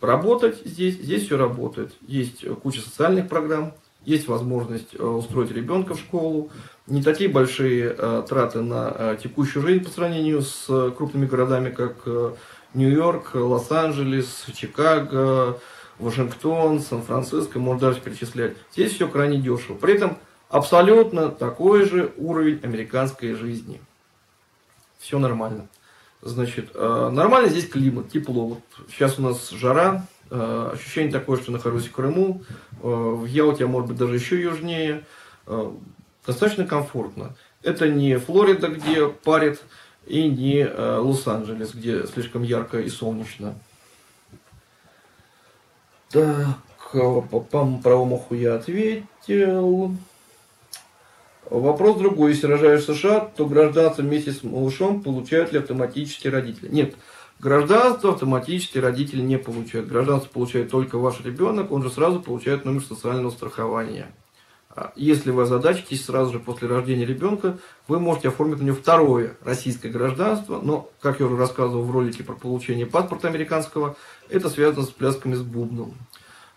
работать 0.00 0.62
здесь, 0.64 0.94
здесь 0.94 1.26
все 1.26 1.36
работает. 1.36 1.92
Есть 2.06 2.46
куча 2.62 2.80
социальных 2.80 3.28
программ, 3.28 3.74
есть 4.04 4.28
возможность 4.28 4.94
э, 4.94 5.02
устроить 5.02 5.52
ребенка 5.52 5.94
в 5.94 5.98
школу, 5.98 6.50
не 6.86 7.02
такие 7.02 7.28
большие 7.28 7.94
э, 7.96 8.24
траты 8.28 8.62
на 8.62 8.92
э, 8.94 9.16
текущую 9.22 9.62
жизнь 9.62 9.84
по 9.84 9.90
сравнению 9.90 10.42
с 10.42 10.66
крупными 10.96 11.26
городами, 11.26 11.70
как 11.70 12.06
Нью-Йорк, 12.74 13.34
Лос-Анджелес, 13.34 14.46
Чикаго, 14.54 15.58
Вашингтон, 15.98 16.80
Сан-Франциско, 16.80 17.58
можно 17.58 17.88
дальше 17.88 18.00
перечислять. 18.00 18.56
Здесь 18.72 18.94
все 18.94 19.08
крайне 19.08 19.38
дешево. 19.38 19.76
При 19.76 19.94
этом 19.94 20.16
абсолютно 20.48 21.28
такой 21.28 21.84
же 21.84 22.12
уровень 22.16 22.60
американской 22.62 23.34
жизни. 23.34 23.80
Все 24.98 25.18
нормально. 25.18 25.68
Значит, 26.22 26.74
нормально 26.74 27.48
здесь 27.48 27.68
климат, 27.68 28.10
тепло. 28.10 28.46
Вот 28.46 28.60
сейчас 28.90 29.18
у 29.18 29.22
нас 29.22 29.50
жара, 29.50 30.06
ощущение 30.30 31.12
такое, 31.12 31.40
что 31.40 31.52
нахожусь 31.52 31.86
в 31.86 31.92
Крыму, 31.92 32.42
э, 32.82 32.86
в 32.86 33.24
Ялте, 33.26 33.64
а 33.64 33.68
может 33.68 33.88
быть 33.88 33.98
даже 33.98 34.14
еще 34.14 34.40
южнее. 34.40 35.04
Достаточно 36.26 36.66
комфортно. 36.66 37.34
Это 37.62 37.88
не 37.88 38.16
Флорида, 38.18 38.68
где 38.68 39.08
парит, 39.08 39.60
и 40.06 40.28
не 40.28 40.66
Лос-Анджелес, 40.66 41.74
где 41.74 42.06
слишком 42.06 42.42
ярко 42.42 42.80
и 42.80 42.88
солнечно. 42.88 43.54
Так, 46.10 46.58
про 46.92 48.02
Омаху 48.02 48.34
я 48.34 48.54
ответил. 48.56 49.96
Вопрос 51.48 51.98
другой. 51.98 52.32
Если 52.32 52.46
рожаешь 52.46 52.82
в 52.86 52.94
США, 52.94 53.20
то 53.20 53.46
гражданство 53.46 54.02
вместе 54.02 54.30
с 54.32 54.44
малышом 54.44 55.02
получают 55.02 55.52
ли 55.52 55.58
автоматически 55.58 56.28
родители? 56.28 56.68
Нет. 56.68 56.94
Гражданство 57.40 58.12
автоматически 58.12 58.76
родители 58.76 59.22
не 59.22 59.38
получают. 59.38 59.88
Гражданство 59.88 60.28
получает 60.30 60.70
только 60.70 60.98
ваш 60.98 61.22
ребенок, 61.22 61.72
он 61.72 61.82
же 61.82 61.88
сразу 61.88 62.20
получает 62.20 62.66
номер 62.66 62.82
социального 62.82 63.30
страхования. 63.30 64.12
А 64.68 64.92
если 64.94 65.30
вы 65.30 65.42
озадачитесь 65.42 66.04
сразу 66.04 66.32
же 66.32 66.38
после 66.38 66.68
рождения 66.68 67.06
ребенка, 67.06 67.56
вы 67.88 67.98
можете 67.98 68.28
оформить 68.28 68.58
на 68.60 68.64
него 68.64 68.76
второе 68.76 69.36
российское 69.42 69.88
гражданство, 69.88 70.60
но, 70.62 70.90
как 71.00 71.20
я 71.20 71.26
уже 71.26 71.38
рассказывал 71.38 71.82
в 71.84 71.90
ролике 71.90 72.22
про 72.24 72.34
получение 72.34 72.84
паспорта 72.84 73.28
американского, 73.28 73.96
это 74.28 74.50
связано 74.50 74.84
с 74.84 74.90
плясками 74.90 75.34
с 75.34 75.40
бубном. 75.40 75.94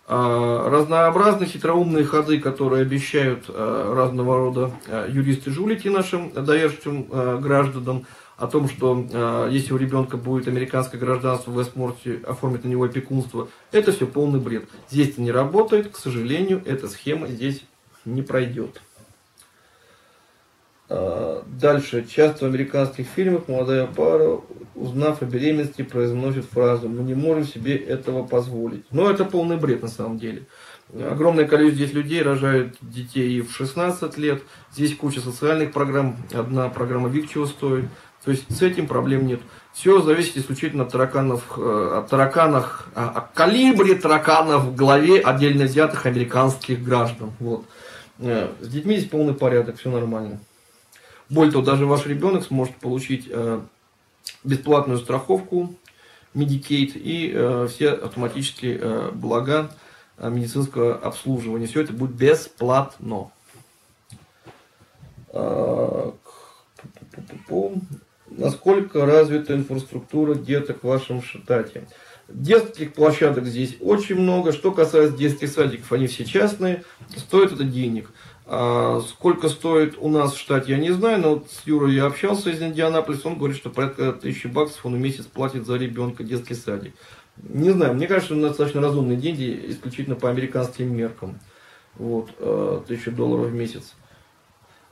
А, 0.06 0.68
разнообразные 0.68 1.48
хитроумные 1.48 2.04
ходы, 2.04 2.38
которые 2.38 2.82
обещают 2.82 3.46
а, 3.48 3.94
разного 3.94 4.36
рода 4.36 4.70
юристы 5.08 5.50
жулики 5.50 5.88
нашим 5.88 6.30
доверчивым 6.30 7.40
гражданам, 7.40 8.04
о 8.36 8.46
том, 8.46 8.68
что 8.68 9.48
если 9.50 9.72
у 9.72 9.76
ребенка 9.76 10.16
будет 10.16 10.48
американское 10.48 11.00
гражданство, 11.00 11.50
вы 11.50 11.64
сможете 11.64 12.20
оформить 12.26 12.64
на 12.64 12.68
него 12.68 12.84
опекунство, 12.84 13.48
это 13.72 13.92
все 13.92 14.06
полный 14.06 14.40
бред. 14.40 14.64
Здесь 14.90 15.10
это 15.10 15.22
не 15.22 15.30
работает, 15.32 15.90
к 15.90 15.96
сожалению, 15.96 16.62
эта 16.64 16.88
схема 16.88 17.28
здесь 17.28 17.64
не 18.04 18.22
пройдет. 18.22 18.82
Дальше. 20.88 22.04
Часто 22.08 22.44
в 22.44 22.48
американских 22.48 23.06
фильмах 23.06 23.48
молодая 23.48 23.86
пара 23.86 24.40
узнав 24.74 25.22
о 25.22 25.24
беременности, 25.24 25.82
произносит 25.82 26.44
фразу 26.46 26.88
«Мы 26.88 27.04
не 27.04 27.14
можем 27.14 27.44
себе 27.44 27.76
этого 27.76 28.26
позволить». 28.26 28.84
Но 28.90 29.08
это 29.08 29.24
полный 29.24 29.56
бред 29.56 29.82
на 29.82 29.88
самом 29.88 30.18
деле. 30.18 30.46
Огромное 30.92 31.46
количество 31.46 31.86
здесь 31.86 31.94
людей 31.94 32.22
рожают 32.22 32.76
детей 32.80 33.40
в 33.40 33.52
16 33.52 34.18
лет. 34.18 34.42
Здесь 34.72 34.96
куча 34.96 35.20
социальных 35.20 35.72
программ. 35.72 36.16
Одна 36.32 36.68
программа 36.68 37.08
ВИК 37.08 37.30
чего 37.30 37.46
стоит. 37.46 37.86
То 38.24 38.30
есть 38.30 38.50
с 38.50 38.62
этим 38.62 38.86
проблем 38.86 39.26
нет. 39.26 39.40
Все 39.74 40.00
зависит 40.00 40.36
исключительно 40.38 40.84
от 40.84 40.92
тараканов, 40.92 41.58
э, 41.58 41.98
от 41.98 42.08
тараканах, 42.08 42.88
о, 42.94 43.08
о 43.08 43.20
калибре 43.20 43.96
тараканов 43.96 44.64
в 44.64 44.74
голове 44.74 45.20
отдельно 45.20 45.64
взятых 45.64 46.06
американских 46.06 46.82
граждан. 46.82 47.32
Вот. 47.38 47.66
Э, 48.18 48.50
с 48.60 48.68
детьми 48.68 48.96
здесь 48.96 49.10
полный 49.10 49.34
порядок, 49.34 49.78
все 49.78 49.90
нормально. 49.90 50.40
Более 51.28 51.52
того, 51.52 51.64
даже 51.64 51.84
ваш 51.86 52.06
ребенок 52.06 52.44
сможет 52.44 52.76
получить 52.76 53.26
э, 53.28 53.60
бесплатную 54.42 54.98
страховку 55.00 55.74
Medicaid 56.34 56.92
и 56.94 57.68
все 57.68 57.90
автоматические 57.90 59.12
блага 59.12 59.70
медицинского 60.18 60.96
обслуживания. 60.96 61.66
Все 61.66 61.82
это 61.82 61.92
будет 61.92 62.12
бесплатно. 62.12 63.30
Насколько 68.36 69.06
развита 69.06 69.54
инфраструктура 69.54 70.34
деток 70.34 70.82
в 70.82 70.86
вашем 70.86 71.22
штате? 71.22 71.86
Детских 72.28 72.94
площадок 72.94 73.46
здесь 73.46 73.76
очень 73.80 74.16
много. 74.16 74.52
Что 74.52 74.72
касается 74.72 75.16
детских 75.16 75.50
садиков, 75.50 75.92
они 75.92 76.06
все 76.06 76.24
частные. 76.24 76.84
Стоит 77.16 77.52
это 77.52 77.64
денег. 77.64 78.10
А 78.46 79.00
сколько 79.00 79.48
стоит 79.48 79.96
у 79.98 80.08
нас 80.08 80.34
в 80.34 80.38
штате, 80.38 80.72
я 80.72 80.78
не 80.78 80.90
знаю, 80.90 81.20
но 81.20 81.34
вот 81.34 81.50
с 81.50 81.66
Юрой 81.66 81.94
я 81.94 82.04
общался 82.04 82.50
из 82.50 82.60
Индианаполиса, 82.60 83.28
он 83.28 83.38
говорит, 83.38 83.56
что 83.56 83.70
порядка 83.70 84.12
тысячи 84.12 84.48
баксов 84.48 84.84
он 84.84 84.96
в 84.96 84.98
месяц 84.98 85.24
платит 85.24 85.64
за 85.64 85.76
ребенка 85.76 86.24
детский 86.24 86.54
садик. 86.54 86.94
Не 87.36 87.70
знаю, 87.70 87.94
мне 87.94 88.06
кажется, 88.06 88.34
достаточно 88.34 88.82
разумные 88.82 89.16
деньги, 89.16 89.64
исключительно 89.68 90.16
по 90.16 90.28
американским 90.28 90.94
меркам. 90.94 91.40
Вот, 91.96 92.30
э, 92.38 92.82
тысяча 92.86 93.10
долларов 93.10 93.46
в 93.46 93.54
месяц. 93.54 93.94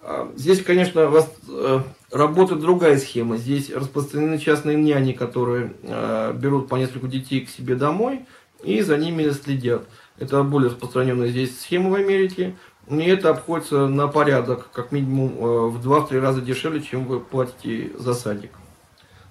А, 0.05 0.33
здесь, 0.35 0.63
конечно, 0.63 1.09
вас 1.09 1.33
э, 1.49 1.81
работает 2.11 2.61
другая 2.61 2.99
схема. 2.99 3.37
Здесь 3.37 3.71
распространены 3.71 4.39
частные 4.39 4.77
няни, 4.77 5.13
которые 5.13 5.75
э, 5.83 6.33
берут 6.35 6.69
по 6.69 6.75
несколько 6.75 7.07
детей 7.07 7.47
к 7.47 7.49
себе 7.49 7.77
домой 7.77 8.27
и 8.65 8.81
за 8.81 8.97
ними 8.97 9.31
следят. 9.31 9.85
Это 10.19 10.43
более 10.43 10.71
распространенная 10.71 11.29
здесь 11.29 11.61
схема 11.61 11.91
в 11.91 11.95
Америке. 11.95 12.57
И 12.89 13.01
это 13.05 13.31
обходится 13.31 13.87
на 13.87 14.09
порядок, 14.09 14.71
как 14.73 14.91
минимум 14.91 15.71
в 15.71 15.87
2-3 15.87 16.19
раза 16.19 16.41
дешевле, 16.41 16.83
чем 16.83 17.05
вы 17.05 17.21
платите 17.21 17.93
за 17.97 18.13
садик. 18.13 18.51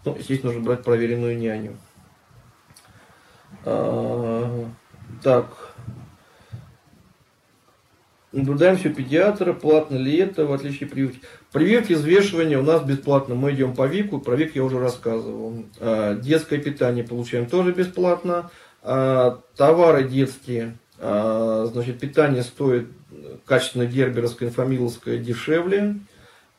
Ну, 0.06 0.16
естественно, 0.18 0.54
нужно 0.54 0.66
брать 0.66 0.84
проверенную 0.84 1.38
няню. 1.38 1.78
А, 3.66 4.70
так. 5.22 5.71
Наблюдаем 8.32 8.78
все 8.78 8.90
педиатра, 8.90 9.52
платно 9.52 9.98
ли 9.98 10.16
это, 10.18 10.46
в 10.46 10.54
отличие 10.54 10.88
от 10.88 10.94
прививки. 10.94 11.20
Прививки, 11.52 11.94
взвешивание 11.94 12.58
у 12.58 12.64
нас 12.64 12.82
бесплатно. 12.82 13.36
Мы 13.36 13.52
идем 13.52 13.76
по 13.76 13.86
ВИКу, 13.86 14.20
про 14.20 14.36
ВИК 14.36 14.56
я 14.56 14.64
уже 14.64 14.80
рассказывал. 14.80 15.66
А, 15.82 16.16
детское 16.16 16.58
питание 16.58 17.04
получаем 17.04 17.48
тоже 17.48 17.74
бесплатно. 17.74 18.50
А, 18.84 19.42
товары 19.58 20.08
детские, 20.08 20.78
значит, 20.98 22.00
питание 22.00 22.44
стоит 22.44 22.88
качественное 23.46 23.88
герберовское, 23.88 24.48
инфамиловское 24.50 25.18
дешевле. 25.18 25.96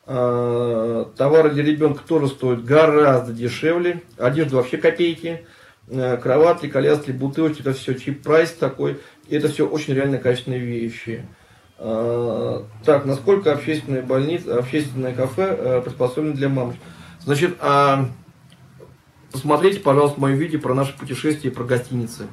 Товары 0.05 1.49
для 1.51 1.63
ребенка 1.63 2.03
тоже 2.07 2.27
стоят 2.27 2.63
гораздо 2.63 3.33
дешевле. 3.33 4.01
Одежда 4.17 4.57
вообще 4.57 4.77
копейки. 4.77 5.45
Кроватки, 5.87 6.67
коляски, 6.67 7.11
бутылки, 7.11 7.61
это 7.61 7.73
все 7.73 7.93
чип-прайс 7.93 8.53
такой. 8.59 8.99
И 9.27 9.35
это 9.35 9.47
все 9.47 9.67
очень 9.67 9.93
реально 9.95 10.17
качественные 10.17 10.59
вещи. 10.59 11.25
Э, 11.79 12.63
так, 12.85 13.05
насколько 13.05 13.51
общественные 13.51 14.03
больницы, 14.03 14.49
общественное 14.49 15.13
кафе 15.13 15.55
э, 15.57 15.81
приспособлены 15.81 16.33
для 16.33 16.49
мам? 16.49 16.75
Значит, 17.19 17.57
а, 17.61 18.09
посмотрите, 19.31 19.79
пожалуйста, 19.79 20.19
мое 20.19 20.35
видео 20.35 20.59
про 20.59 20.73
наше 20.73 20.95
путешествие 20.97 21.51
и 21.51 21.55
про 21.55 21.63
гостиницы. 21.63 22.27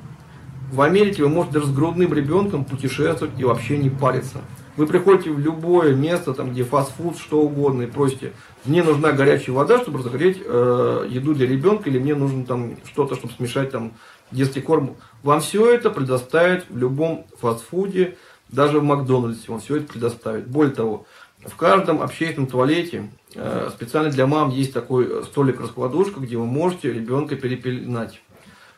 В 0.72 0.82
Америке 0.82 1.22
вы 1.22 1.28
можете 1.28 1.54
даже 1.54 1.66
с 1.66 1.74
грудным 1.74 2.12
ребенком 2.12 2.64
путешествовать 2.64 3.38
и 3.38 3.44
вообще 3.44 3.78
не 3.78 3.90
париться. 3.90 4.38
Вы 4.76 4.86
приходите 4.86 5.30
в 5.30 5.38
любое 5.38 5.94
место, 5.94 6.32
там, 6.32 6.52
где 6.52 6.64
фастфуд, 6.64 7.18
что 7.18 7.42
угодно, 7.42 7.82
и 7.82 7.86
просите, 7.86 8.32
мне 8.64 8.82
нужна 8.82 9.12
горячая 9.12 9.54
вода, 9.54 9.80
чтобы 9.80 9.98
разогреть 9.98 10.40
э, 10.44 11.06
еду 11.08 11.34
для 11.34 11.46
ребенка, 11.46 11.90
или 11.90 11.98
мне 11.98 12.14
нужно 12.14 12.44
там 12.46 12.76
что-то, 12.84 13.16
чтобы 13.16 13.34
смешать 13.34 13.72
там 13.72 13.92
детский 14.30 14.60
корм. 14.60 14.96
Вам 15.22 15.40
все 15.40 15.70
это 15.70 15.90
предоставят 15.90 16.66
в 16.68 16.76
любом 16.78 17.26
фастфуде, 17.40 18.16
даже 18.52 18.80
в 18.80 18.84
Макдональдсе 18.84 19.44
вам 19.48 19.60
все 19.60 19.76
это 19.76 19.92
предоставит. 19.92 20.46
Более 20.46 20.74
того, 20.74 21.06
в 21.44 21.56
каждом 21.56 22.02
общественном 22.02 22.48
туалете 22.48 23.10
э, 23.34 23.70
специально 23.74 24.10
для 24.10 24.26
мам 24.26 24.50
есть 24.50 24.72
такой 24.72 25.24
столик-раскладушка, 25.24 26.20
где 26.20 26.36
вы 26.36 26.46
можете 26.46 26.92
ребенка 26.92 27.36
перепеленать. 27.36 28.20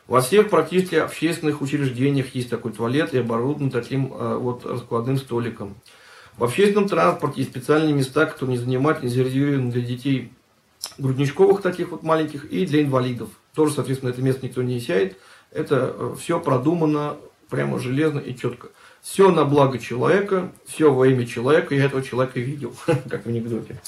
Во 0.07 0.21
всех 0.21 0.49
практически 0.49 0.95
общественных 0.95 1.61
учреждениях 1.61 2.35
есть 2.35 2.49
такой 2.49 2.71
туалет 2.71 3.13
и 3.13 3.19
оборудован 3.19 3.71
таким 3.71 4.13
э, 4.13 4.37
вот 4.37 4.65
раскладным 4.65 5.17
столиком. 5.17 5.75
В 6.37 6.43
общественном 6.43 6.87
транспорте 6.87 7.41
есть 7.41 7.51
специальные 7.51 7.93
места, 7.93 8.25
которые 8.25 8.57
не 8.57 8.63
занимать, 8.63 9.03
не 9.03 9.09
зарезервированы 9.09 9.71
для 9.71 9.81
детей 9.81 10.31
грудничковых 10.97 11.61
таких 11.61 11.89
вот 11.89 12.03
маленьких 12.03 12.45
и 12.51 12.65
для 12.65 12.81
инвалидов. 12.81 13.29
Тоже, 13.55 13.73
соответственно, 13.73 14.09
это 14.09 14.21
место 14.21 14.45
никто 14.45 14.61
не 14.61 14.79
сядет. 14.79 15.17
Это 15.51 15.93
э, 15.95 16.15
все 16.19 16.39
продумано 16.39 17.17
прямо 17.53 17.77
железно 17.77 18.17
и 18.17 18.35
четко. 18.35 18.69
Все 19.03 19.29
на 19.29 19.45
благо 19.45 19.77
человека, 19.77 20.51
все 20.65 20.91
во 20.91 21.07
имя 21.07 21.27
человека. 21.27 21.75
Я 21.75 21.85
этого 21.85 22.01
человека 22.01 22.39
видел, 22.39 22.73
как 23.09 23.25
в 23.25 23.29
анекдоте. 23.29 23.79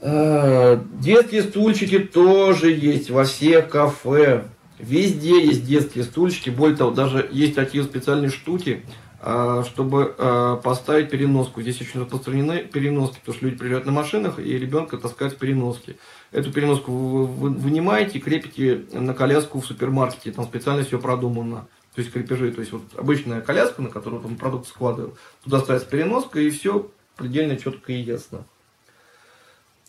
А, 0.00 0.84
детские 0.94 1.42
стульчики 1.44 2.00
тоже 2.00 2.72
есть 2.72 3.10
во 3.10 3.22
всех 3.24 3.68
кафе. 3.68 4.44
Везде 4.80 5.46
есть 5.46 5.64
детские 5.64 6.02
стульчики. 6.02 6.50
Более 6.50 6.76
того, 6.76 6.90
даже 6.90 7.28
есть 7.30 7.54
такие 7.54 7.84
специальные 7.84 8.30
штуки, 8.30 8.82
а, 9.20 9.62
чтобы 9.62 10.16
а, 10.18 10.56
поставить 10.56 11.10
переноску. 11.10 11.62
Здесь 11.62 11.80
очень 11.80 12.00
распространены 12.00 12.64
переноски, 12.64 13.20
потому 13.20 13.36
что 13.36 13.44
люди 13.46 13.58
приезжают 13.58 13.86
на 13.86 13.92
машинах 13.92 14.40
и 14.40 14.58
ребенка 14.58 14.98
таскают 14.98 15.34
в 15.34 15.36
переноске. 15.36 15.94
Эту 16.32 16.50
переноску 16.52 16.90
вы 16.90 17.50
вынимаете, 17.50 18.18
крепите 18.18 18.86
на 18.92 19.14
коляску 19.14 19.60
в 19.60 19.66
супермаркете. 19.66 20.32
Там 20.32 20.46
специально 20.46 20.82
все 20.82 20.98
продумано. 20.98 21.68
То 22.00 22.02
есть 22.02 22.14
крепежи, 22.14 22.50
то 22.50 22.60
есть 22.60 22.72
вот 22.72 22.82
обычная 22.96 23.42
коляска, 23.42 23.82
на 23.82 23.90
которую 23.90 24.22
там 24.22 24.34
продукт 24.36 24.66
складывают, 24.66 25.16
туда 25.44 25.60
ставится 25.60 25.86
переноска 25.86 26.40
и 26.40 26.48
все 26.48 26.90
предельно 27.14 27.58
четко 27.58 27.92
и 27.92 27.96
ясно. 27.96 28.44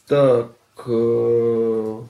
Так. 0.07 0.51
Э, 0.87 2.01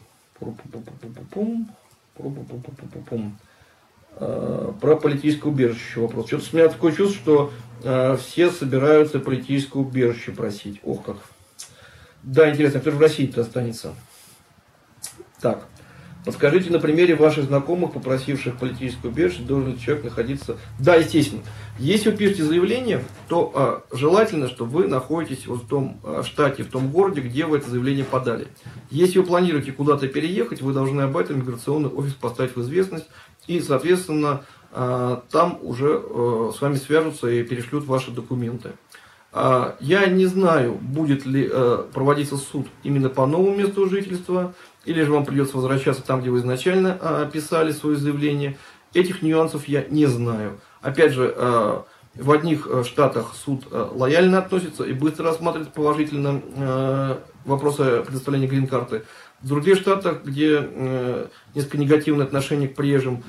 э, 4.16 4.74
про 4.82 4.96
политическое 4.96 5.50
убежище 5.50 6.00
вопрос. 6.00 6.26
Что-то 6.26 6.46
у 6.52 6.56
меня 6.58 6.68
такое 6.70 6.94
чувство, 6.94 7.22
что 7.22 7.54
э, 7.84 8.18
все 8.18 8.50
собираются 8.50 9.20
политическое 9.20 9.78
убежище 9.78 10.32
просить. 10.32 10.80
Ох 10.84 11.06
как. 11.06 11.18
Да, 12.24 12.50
интересно, 12.50 12.80
кто 12.80 12.90
же 12.90 12.98
в 12.98 13.02
России-то 13.02 13.42
останется? 13.42 13.94
Так. 15.42 15.68
Подскажите 16.24 16.70
на 16.70 16.80
примере 16.80 17.16
ваших 17.16 17.46
знакомых, 17.46 17.94
попросивших 17.94 18.58
политическое 18.58 19.08
убежище, 19.08 19.42
должен 19.42 19.78
человек 19.80 20.04
находиться... 20.04 20.58
Да, 20.80 20.96
естественно. 20.96 21.42
Если 21.80 22.12
вы 22.12 22.18
пишете 22.18 22.44
заявление, 22.44 23.04
то 23.28 23.52
а, 23.56 23.84
желательно, 23.92 24.48
чтобы 24.48 24.72
вы 24.72 24.88
находитесь 24.88 25.48
вот 25.48 25.64
в 25.64 25.68
том 25.68 26.00
а, 26.04 26.22
штате, 26.24 26.64
в 26.64 26.70
том 26.70 26.92
городе, 26.92 27.22
где 27.22 27.46
вы 27.46 27.58
это 27.58 27.72
заявление 27.72 28.06
подали. 28.06 28.48
Если 28.92 29.18
вы 29.18 29.26
планируете 29.26 29.72
куда-то 29.72 30.08
переехать, 30.08 30.62
вы 30.62 30.74
должны 30.74 31.02
об 31.02 31.18
этом 31.18 31.40
миграционный 31.40 31.90
офис 31.90 32.14
поставить 32.14 32.56
в 32.56 32.62
известность. 32.62 33.08
И, 33.48 33.60
соответственно, 33.60 34.44
а, 34.72 35.24
там 35.32 35.58
уже 35.64 36.00
а, 36.04 36.52
с 36.56 36.62
вами 36.62 36.76
свяжутся 36.76 37.30
и 37.30 37.44
перешлют 37.44 37.86
ваши 37.86 38.12
документы. 38.12 38.74
А, 39.34 39.78
я 39.80 40.08
не 40.08 40.26
знаю, 40.26 40.74
будет 40.74 41.26
ли 41.26 41.50
а, 41.52 41.90
проводиться 41.94 42.38
суд 42.38 42.68
именно 42.84 43.10
по 43.10 43.26
новому 43.26 43.56
месту 43.56 43.90
жительства, 43.90 44.54
или 44.86 45.04
же 45.04 45.12
вам 45.12 45.26
придется 45.26 45.58
возвращаться 45.58 46.02
там, 46.04 46.22
где 46.22 46.30
вы 46.30 46.40
изначально 46.40 46.98
а, 47.02 47.26
писали 47.26 47.72
свое 47.72 47.98
заявление. 47.98 48.58
Этих 48.94 49.22
нюансов 49.22 49.68
я 49.68 49.86
не 49.90 50.06
знаю. 50.06 50.60
Опять 50.82 51.14
же, 51.14 51.34
а, 51.36 51.86
в 52.16 52.32
одних 52.32 52.68
а, 52.68 52.84
штатах 52.84 53.34
суд 53.36 53.66
лояльно 53.72 54.40
относится 54.40 54.84
и 54.84 54.94
быстро 54.94 55.26
рассматривает 55.26 55.74
положительно 55.74 57.20
вопросы 57.46 58.04
предоставления 58.06 58.48
грин-карты. 58.48 59.04
В 59.42 59.48
других 59.48 59.78
штатах, 59.78 60.24
где 60.24 61.28
несколько 61.56 61.80
негативное 61.80 62.26
отношение 62.28 62.70
к 62.70 62.76
приезжим, 62.76 63.24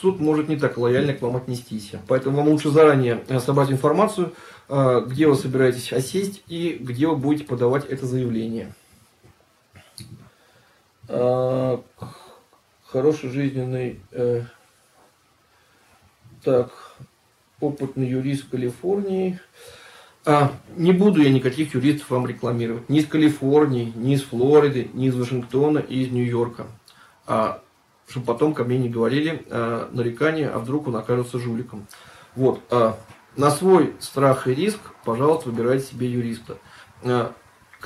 суд 0.00 0.18
может 0.18 0.48
не 0.48 0.56
так 0.56 0.76
лояльно 0.76 1.14
к 1.14 1.22
вам 1.22 1.36
отнестись. 1.36 1.92
Поэтому 2.08 2.38
вам 2.38 2.48
лучше 2.48 2.70
заранее 2.70 3.22
собрать 3.38 3.70
информацию, 3.70 4.32
где 4.68 5.28
вы 5.28 5.36
собираетесь 5.36 5.92
осесть 5.92 6.42
и 6.48 6.76
где 6.80 7.06
вы 7.06 7.14
будете 7.14 7.44
подавать 7.44 7.86
это 7.86 8.06
заявление. 8.06 8.74
А, 11.08 11.82
хороший 12.84 13.30
жизненный, 13.30 14.00
э, 14.12 14.42
так, 16.42 16.70
опытный 17.60 18.08
юрист 18.08 18.48
Калифорнии. 18.50 19.38
А, 20.24 20.52
не 20.76 20.92
буду 20.92 21.22
я 21.22 21.30
никаких 21.30 21.74
юристов 21.74 22.10
вам 22.10 22.26
рекламировать. 22.26 22.88
Ни 22.88 22.98
из 22.98 23.06
Калифорнии, 23.06 23.92
ни 23.94 24.14
из 24.14 24.22
Флориды, 24.22 24.90
ни 24.92 25.06
из 25.06 25.14
Вашингтона 25.14 25.78
и 25.78 26.02
из 26.02 26.10
Нью-Йорка. 26.10 26.66
А, 27.26 27.62
чтобы 28.08 28.26
потом 28.26 28.54
ко 28.54 28.64
мне 28.64 28.78
не 28.78 28.88
говорили 28.88 29.44
а, 29.50 29.88
нарекания, 29.92 30.52
а 30.52 30.58
вдруг 30.58 30.88
он 30.88 30.96
окажется 30.96 31.38
жуликом. 31.38 31.86
Вот. 32.34 32.60
А, 32.70 32.98
на 33.36 33.50
свой 33.50 33.94
страх 34.00 34.48
и 34.48 34.54
риск, 34.54 34.80
пожалуйста, 35.04 35.50
выбирайте 35.50 35.86
себе 35.86 36.10
юриста. 36.10 36.58
А, 37.04 37.32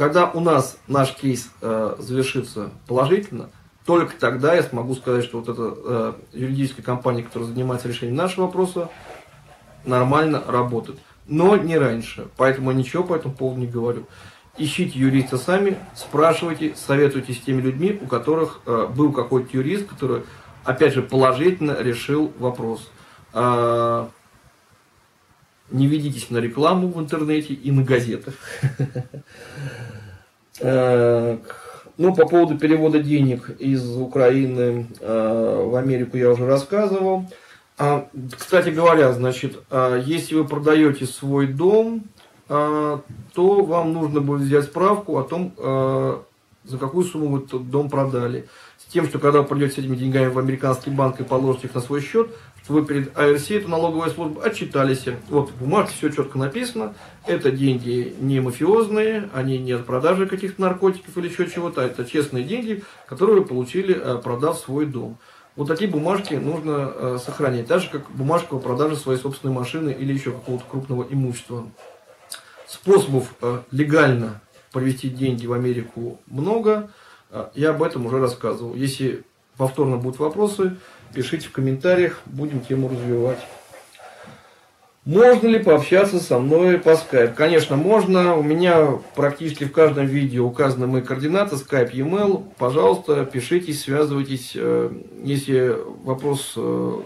когда 0.01 0.31
у 0.31 0.41
нас 0.41 0.79
наш 0.89 1.13
кейс 1.13 1.51
а, 1.61 1.95
завершится 1.99 2.71
положительно, 2.87 3.51
только 3.85 4.15
тогда 4.19 4.55
я 4.55 4.63
смогу 4.63 4.95
сказать, 4.95 5.25
что 5.25 5.41
вот 5.41 5.49
эта 5.51 5.75
э, 5.77 6.13
юридическая 6.33 6.83
компания, 6.83 7.23
которая 7.23 7.51
занимается 7.51 7.87
решением 7.89 8.17
нашего 8.17 8.47
вопроса, 8.47 8.89
нормально 9.85 10.43
работает. 10.47 10.99
Но 11.27 11.55
не 11.57 11.77
раньше. 11.77 12.29
Поэтому 12.39 12.73
ничего 12.73 13.05
по 13.05 13.15
этому 13.15 13.35
поводу 13.35 13.61
не 13.61 13.67
говорю. 13.67 14.07
Ищите 14.57 14.99
юриста 14.99 15.37
сами, 15.37 15.77
спрашивайте, 15.95 16.75
советуйтесь 16.77 17.37
с 17.37 17.43
теми 17.43 17.61
людьми, 17.61 17.99
у 18.01 18.07
которых 18.07 18.61
э, 18.65 18.87
был 18.87 19.13
какой-то 19.13 19.55
юрист, 19.55 19.87
который, 19.87 20.23
опять 20.65 20.95
же, 20.95 21.03
положительно 21.03 21.77
решил 21.79 22.33
вопрос. 22.39 22.91
Э, 23.35 24.07
не 25.71 25.87
ведитесь 25.87 26.31
на 26.31 26.39
рекламу 26.39 26.89
в 26.89 26.99
интернете 26.99 27.53
и 27.53 27.71
на 27.71 27.83
газетах. 27.83 28.33
Ну, 32.01 32.15
по 32.15 32.27
поводу 32.27 32.57
перевода 32.57 32.99
денег 32.99 33.51
из 33.59 33.95
Украины 33.95 34.87
э, 35.01 35.65
в 35.67 35.77
Америку 35.77 36.17
я 36.17 36.31
уже 36.31 36.47
рассказывал. 36.47 37.27
А, 37.77 38.09
кстати 38.39 38.71
говоря, 38.71 39.13
значит, 39.13 39.59
э, 39.71 40.03
если 40.07 40.35
вы 40.35 40.47
продаете 40.47 41.05
свой 41.05 41.47
дом, 41.47 42.05
э, 42.49 42.99
то 43.35 43.63
вам 43.63 43.93
нужно 43.93 44.23
будет 44.23 44.41
взять 44.41 44.65
справку 44.65 45.19
о 45.19 45.25
том, 45.25 45.53
за 46.65 46.79
какую 46.79 47.05
сумму 47.05 47.29
вы 47.37 47.45
этот 47.45 47.71
дом 47.71 47.91
продали. 47.91 48.49
С 48.79 48.91
тем, 48.91 49.07
что 49.07 49.19
когда 49.19 49.43
вы 49.43 49.49
придете 49.49 49.75
с 49.75 49.79
этими 49.79 49.97
деньгами 49.97 50.29
в 50.29 50.39
американский 50.39 50.89
банк 50.89 51.21
и 51.21 51.25
положите 51.25 51.67
их 51.67 51.75
на 51.75 51.83
свой 51.83 52.01
счет, 52.01 52.31
вы 52.71 52.87
перед 52.87 53.17
АРС, 53.19 53.51
это 53.51 53.69
налоговая 53.69 54.11
служба, 54.11 54.45
отчитались. 54.45 55.05
Вот 55.29 55.51
в 55.51 55.57
бумаге 55.57 55.91
все 55.97 56.09
четко 56.09 56.39
написано. 56.39 56.95
Это 57.27 57.51
деньги 57.51 58.15
не 58.21 58.41
мафиозные, 58.41 59.29
они 59.35 59.59
не 59.59 59.73
от 59.73 59.85
продажи 59.85 60.27
каких-то 60.27 60.61
наркотиков 60.61 61.17
или 61.19 61.29
еще 61.29 61.51
чего-то, 61.51 61.83
это 61.83 62.05
честные 62.05 62.45
деньги, 62.45 62.83
которые 63.07 63.41
вы 63.41 63.45
получили, 63.45 63.95
э, 63.95 64.19
продав 64.23 64.59
свой 64.59 64.87
дом. 64.87 65.19
Вот 65.57 65.69
такие 65.69 65.91
бумажки 65.91 66.35
нужно 66.35 66.93
э, 66.95 67.19
сохранять, 67.23 67.67
так 67.67 67.83
же 67.83 67.91
как 67.91 68.11
бумажка 68.11 68.55
о 68.55 68.61
продаже 68.61 68.97
своей 68.97 69.19
собственной 69.19 69.53
машины 69.53 69.91
или 69.91 70.13
еще 70.13 70.31
какого-то 70.33 70.65
крупного 70.71 71.07
имущества. 71.11 71.67
Способов 72.67 73.35
э, 73.43 73.61
легально 73.71 74.41
провести 74.73 75.09
деньги 75.09 75.47
в 75.47 75.53
Америку 75.53 76.21
много. 76.27 76.91
Я 77.55 77.71
об 77.71 77.83
этом 77.83 78.07
уже 78.07 78.19
рассказывал. 78.19 78.75
Если 78.75 79.25
повторно 79.57 79.97
будут 79.97 80.19
вопросы, 80.19 80.77
пишите 81.15 81.49
в 81.49 81.53
комментариях, 81.53 82.21
будем 82.27 82.61
тему 82.61 82.89
развивать. 82.89 83.41
Можно 85.07 85.49
ли 85.49 85.59
пообщаться 85.59 86.21
со 86.21 86.39
мной 86.39 86.79
по 86.79 86.95
скайп? 86.95 87.35
Конечно, 87.35 87.75
можно. 87.75 88.37
У 88.37 88.43
меня 88.43 88.99
практически 89.15 89.65
в 89.65 89.73
каждом 89.73 90.05
видео 90.05 90.47
указаны 90.47 90.87
мои 90.87 91.01
координаты, 91.01 91.57
скайп, 91.57 91.95
e-mail. 91.95 92.45
Пожалуйста, 92.59 93.25
пишите, 93.25 93.73
связывайтесь. 93.73 94.53
Э, 94.55 94.93
если 95.25 95.75
вопрос 96.05 96.53
э, 96.57 97.01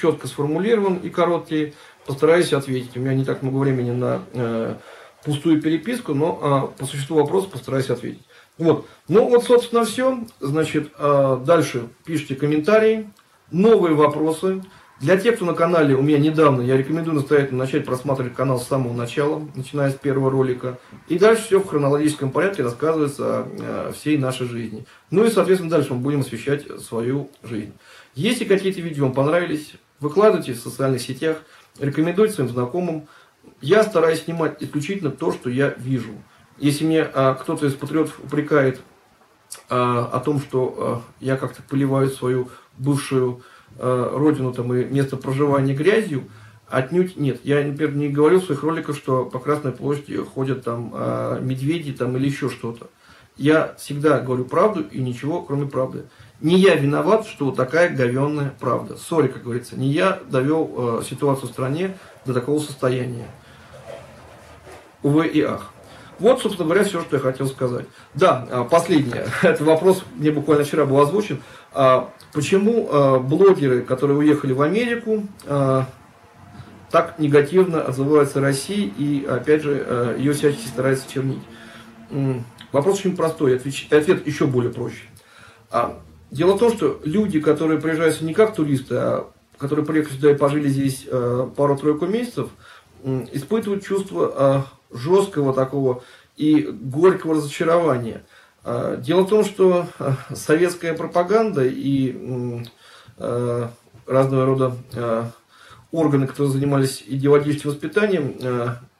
четко 0.00 0.28
сформулирован 0.28 0.98
и 0.98 1.10
короткий, 1.10 1.74
постараюсь 2.06 2.52
ответить. 2.52 2.96
У 2.96 3.00
меня 3.00 3.12
не 3.12 3.24
так 3.24 3.42
много 3.42 3.58
времени 3.58 3.90
на 3.90 4.22
э, 4.34 4.76
пустую 5.24 5.60
переписку, 5.60 6.14
но 6.14 6.72
по 6.78 6.86
существу 6.86 7.16
вопроса 7.16 7.48
постараюсь 7.48 7.90
ответить. 7.90 8.22
Вот. 8.58 8.86
Ну 9.08 9.28
вот, 9.28 9.44
собственно, 9.44 9.84
все. 9.84 10.24
Значит, 10.40 10.92
дальше 10.98 11.88
пишите 12.04 12.34
комментарии 12.34 13.10
новые 13.52 13.94
вопросы. 13.94 14.62
Для 15.00 15.16
тех, 15.16 15.34
кто 15.34 15.44
на 15.44 15.54
канале 15.54 15.96
у 15.96 16.02
меня 16.02 16.18
недавно, 16.18 16.62
я 16.62 16.76
рекомендую 16.76 17.16
настоятельно 17.16 17.64
начать 17.64 17.84
просматривать 17.84 18.34
канал 18.34 18.60
с 18.60 18.68
самого 18.68 18.92
начала, 18.92 19.42
начиная 19.56 19.90
с 19.90 19.94
первого 19.94 20.30
ролика. 20.30 20.78
И 21.08 21.18
дальше 21.18 21.42
все 21.42 21.58
в 21.58 21.66
хронологическом 21.66 22.30
порядке 22.30 22.62
рассказывается 22.62 23.40
о 23.40 23.48
э, 23.88 23.92
всей 23.94 24.16
нашей 24.16 24.46
жизни. 24.46 24.86
Ну 25.10 25.24
и, 25.24 25.30
соответственно, 25.30 25.72
дальше 25.72 25.92
мы 25.94 26.00
будем 26.00 26.20
освещать 26.20 26.66
свою 26.80 27.30
жизнь. 27.42 27.72
Если 28.14 28.44
какие-то 28.44 28.80
видео 28.80 29.06
вам 29.06 29.12
понравились, 29.12 29.72
выкладывайте 29.98 30.52
в 30.52 30.60
социальных 30.60 31.00
сетях, 31.00 31.38
рекомендуйте 31.80 32.34
своим 32.34 32.50
знакомым. 32.50 33.08
Я 33.60 33.82
стараюсь 33.82 34.22
снимать 34.22 34.62
исключительно 34.62 35.10
то, 35.10 35.32
что 35.32 35.50
я 35.50 35.74
вижу. 35.78 36.12
Если 36.58 36.84
мне 36.84 37.02
а, 37.02 37.34
кто-то 37.34 37.66
из 37.66 37.74
патриотов 37.74 38.18
упрекает 38.20 38.80
а, 39.68 40.10
о 40.12 40.20
том, 40.20 40.40
что 40.40 40.74
а, 40.76 41.02
я 41.20 41.36
как-то 41.36 41.62
поливаю 41.62 42.08
свою 42.08 42.48
бывшую 42.78 43.42
э, 43.78 44.10
родину 44.14 44.52
там, 44.52 44.72
и 44.74 44.84
место 44.84 45.16
проживания 45.16 45.74
грязью, 45.74 46.24
отнюдь 46.68 47.16
нет. 47.16 47.40
Я, 47.44 47.64
например, 47.64 47.94
не 47.94 48.08
говорил 48.08 48.40
в 48.40 48.44
своих 48.44 48.62
роликах, 48.62 48.96
что 48.96 49.24
по 49.24 49.38
Красной 49.38 49.72
площади 49.72 50.16
ходят 50.16 50.64
там 50.64 50.92
э, 50.94 51.38
медведи 51.42 51.92
там, 51.92 52.16
или 52.16 52.26
еще 52.26 52.48
что-то. 52.48 52.88
Я 53.36 53.74
всегда 53.78 54.20
говорю 54.20 54.44
правду 54.44 54.82
и 54.82 55.00
ничего, 55.00 55.42
кроме 55.42 55.66
правды. 55.66 56.04
Не 56.40 56.58
я 56.58 56.74
виноват, 56.74 57.26
что 57.26 57.46
вот 57.46 57.56
такая 57.56 57.94
говенная 57.94 58.52
правда. 58.58 58.96
Сори, 58.96 59.28
как 59.28 59.44
говорится. 59.44 59.76
Не 59.76 59.88
я 59.88 60.20
довел 60.28 61.00
э, 61.00 61.02
ситуацию 61.08 61.48
в 61.48 61.52
стране 61.52 61.96
до 62.26 62.34
такого 62.34 62.58
состояния. 62.58 63.26
Увы 65.02 65.26
и 65.26 65.40
ах. 65.40 65.71
Вот, 66.22 66.40
собственно 66.40 66.68
говоря, 66.68 66.84
все, 66.84 67.00
что 67.00 67.16
я 67.16 67.20
хотел 67.20 67.48
сказать. 67.48 67.84
Да, 68.14 68.46
а, 68.48 68.62
последнее. 68.62 69.26
Этот 69.42 69.62
вопрос 69.62 70.04
мне 70.14 70.30
буквально 70.30 70.62
вчера 70.62 70.84
был 70.84 71.00
озвучен. 71.00 71.42
А, 71.72 72.12
почему 72.32 72.88
а, 72.88 73.18
блогеры, 73.18 73.82
которые 73.82 74.16
уехали 74.16 74.52
в 74.52 74.62
Америку, 74.62 75.26
так 76.92 77.18
негативно 77.18 77.82
отзываются 77.82 78.38
о 78.38 78.42
России 78.42 78.84
и, 78.96 79.26
опять 79.28 79.62
же, 79.62 80.14
ее 80.18 80.32
всячески 80.34 80.68
стараются 80.68 81.10
чернить? 81.10 81.42
Вопрос 82.70 83.00
очень 83.00 83.16
простой, 83.16 83.56
ответ 83.56 84.26
еще 84.26 84.46
более 84.46 84.72
проще. 84.72 85.04
Дело 86.30 86.54
в 86.54 86.58
том, 86.58 86.72
что 86.72 87.00
люди, 87.04 87.40
которые 87.40 87.80
приезжают 87.80 88.20
не 88.20 88.34
как 88.34 88.54
туристы, 88.54 88.94
а 88.96 89.26
которые 89.56 89.86
приехали 89.86 90.14
сюда 90.14 90.30
и 90.32 90.34
пожили 90.36 90.68
здесь 90.68 91.08
пару-тройку 91.56 92.06
месяцев, 92.06 92.50
испытывают 93.32 93.84
чувство 93.84 94.66
жесткого 94.92 95.54
такого 95.54 96.02
и 96.36 96.62
горького 96.62 97.34
разочарования. 97.34 98.22
А, 98.64 98.96
дело 98.96 99.22
в 99.22 99.28
том, 99.28 99.44
что 99.44 99.86
а, 99.98 100.16
советская 100.34 100.94
пропаганда 100.94 101.64
и 101.64 102.64
а, 103.18 103.70
разного 104.06 104.46
рода 104.46 105.32
органы, 105.90 106.26
которые 106.26 106.52
занимались 106.52 107.04
идеологическим 107.06 107.70
воспитанием, 107.70 108.34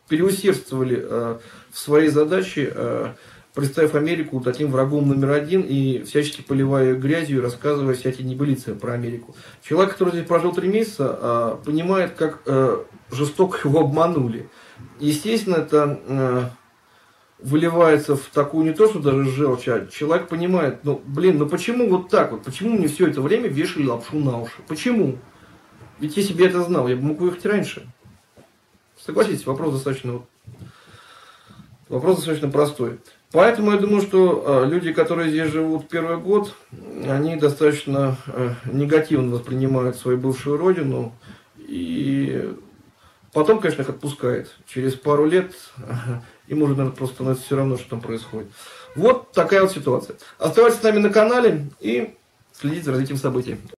переусердствовали 0.08 1.38
в 1.70 1.78
своей 1.78 2.08
задаче, 2.10 3.14
представив 3.54 3.94
Америку 3.94 4.40
таким 4.40 4.70
врагом 4.70 5.08
номер 5.08 5.30
один 5.30 5.62
и 5.62 6.02
всячески 6.02 6.42
поливая 6.42 6.94
грязью 6.94 7.38
и 7.38 7.42
рассказывая 7.42 7.94
всякие 7.94 8.26
небылицы 8.26 8.74
про 8.74 8.92
Америку. 8.92 9.34
Человек, 9.62 9.94
который 9.94 10.10
здесь 10.10 10.26
прожил 10.26 10.52
три 10.52 10.68
месяца, 10.68 11.58
понимает, 11.64 12.12
как 12.12 12.42
жестоко 13.10 13.66
его 13.66 13.80
обманули. 13.80 14.48
Естественно, 15.00 15.56
это 15.56 16.00
э, 16.06 16.44
выливается 17.42 18.16
в 18.16 18.26
такую 18.32 18.64
не 18.64 18.72
то, 18.72 18.88
что 18.88 19.00
даже 19.00 19.24
желчь, 19.24 19.68
а 19.68 19.86
человек 19.86 20.28
понимает, 20.28 20.84
ну, 20.84 21.02
блин, 21.04 21.38
ну 21.38 21.48
почему 21.48 21.88
вот 21.88 22.08
так 22.08 22.32
вот, 22.32 22.44
почему 22.44 22.70
мне 22.76 22.88
все 22.88 23.08
это 23.08 23.20
время 23.20 23.48
вешали 23.48 23.86
лапшу 23.86 24.18
на 24.18 24.40
уши, 24.40 24.54
почему? 24.68 25.18
Ведь 25.98 26.16
если 26.16 26.34
бы 26.34 26.42
я 26.42 26.48
это 26.48 26.62
знал, 26.62 26.88
я 26.88 26.96
бы 26.96 27.02
мог 27.02 27.20
уехать 27.20 27.44
раньше. 27.46 27.86
Согласитесь, 29.04 29.46
вопрос 29.46 29.74
достаточно, 29.74 30.22
вопрос 31.88 32.16
достаточно 32.16 32.48
простой. 32.48 33.00
Поэтому 33.32 33.72
я 33.72 33.78
думаю, 33.78 34.02
что 34.02 34.44
э, 34.64 34.68
люди, 34.68 34.92
которые 34.92 35.30
здесь 35.30 35.50
живут 35.50 35.88
первый 35.88 36.18
год, 36.18 36.54
они 37.08 37.36
достаточно 37.36 38.16
э, 38.26 38.54
негативно 38.70 39.32
воспринимают 39.32 39.96
свою 39.96 40.18
бывшую 40.18 40.58
родину 40.58 41.14
и 41.56 42.54
Потом, 43.32 43.60
конечно, 43.60 43.82
их 43.82 43.88
отпускает. 43.88 44.54
Через 44.66 44.94
пару 44.94 45.24
лет 45.24 45.54
им 46.48 46.62
уже, 46.62 46.74
наверное, 46.74 46.94
просто 46.96 47.16
становится 47.16 47.44
все 47.44 47.56
равно, 47.56 47.78
что 47.78 47.90
там 47.90 48.00
происходит. 48.00 48.48
Вот 48.94 49.32
такая 49.32 49.62
вот 49.62 49.72
ситуация. 49.72 50.16
Оставайтесь 50.38 50.80
с 50.80 50.82
нами 50.82 50.98
на 50.98 51.08
канале 51.08 51.66
и 51.80 52.14
следите 52.52 52.84
за 52.84 52.92
развитием 52.92 53.18
событий. 53.18 53.56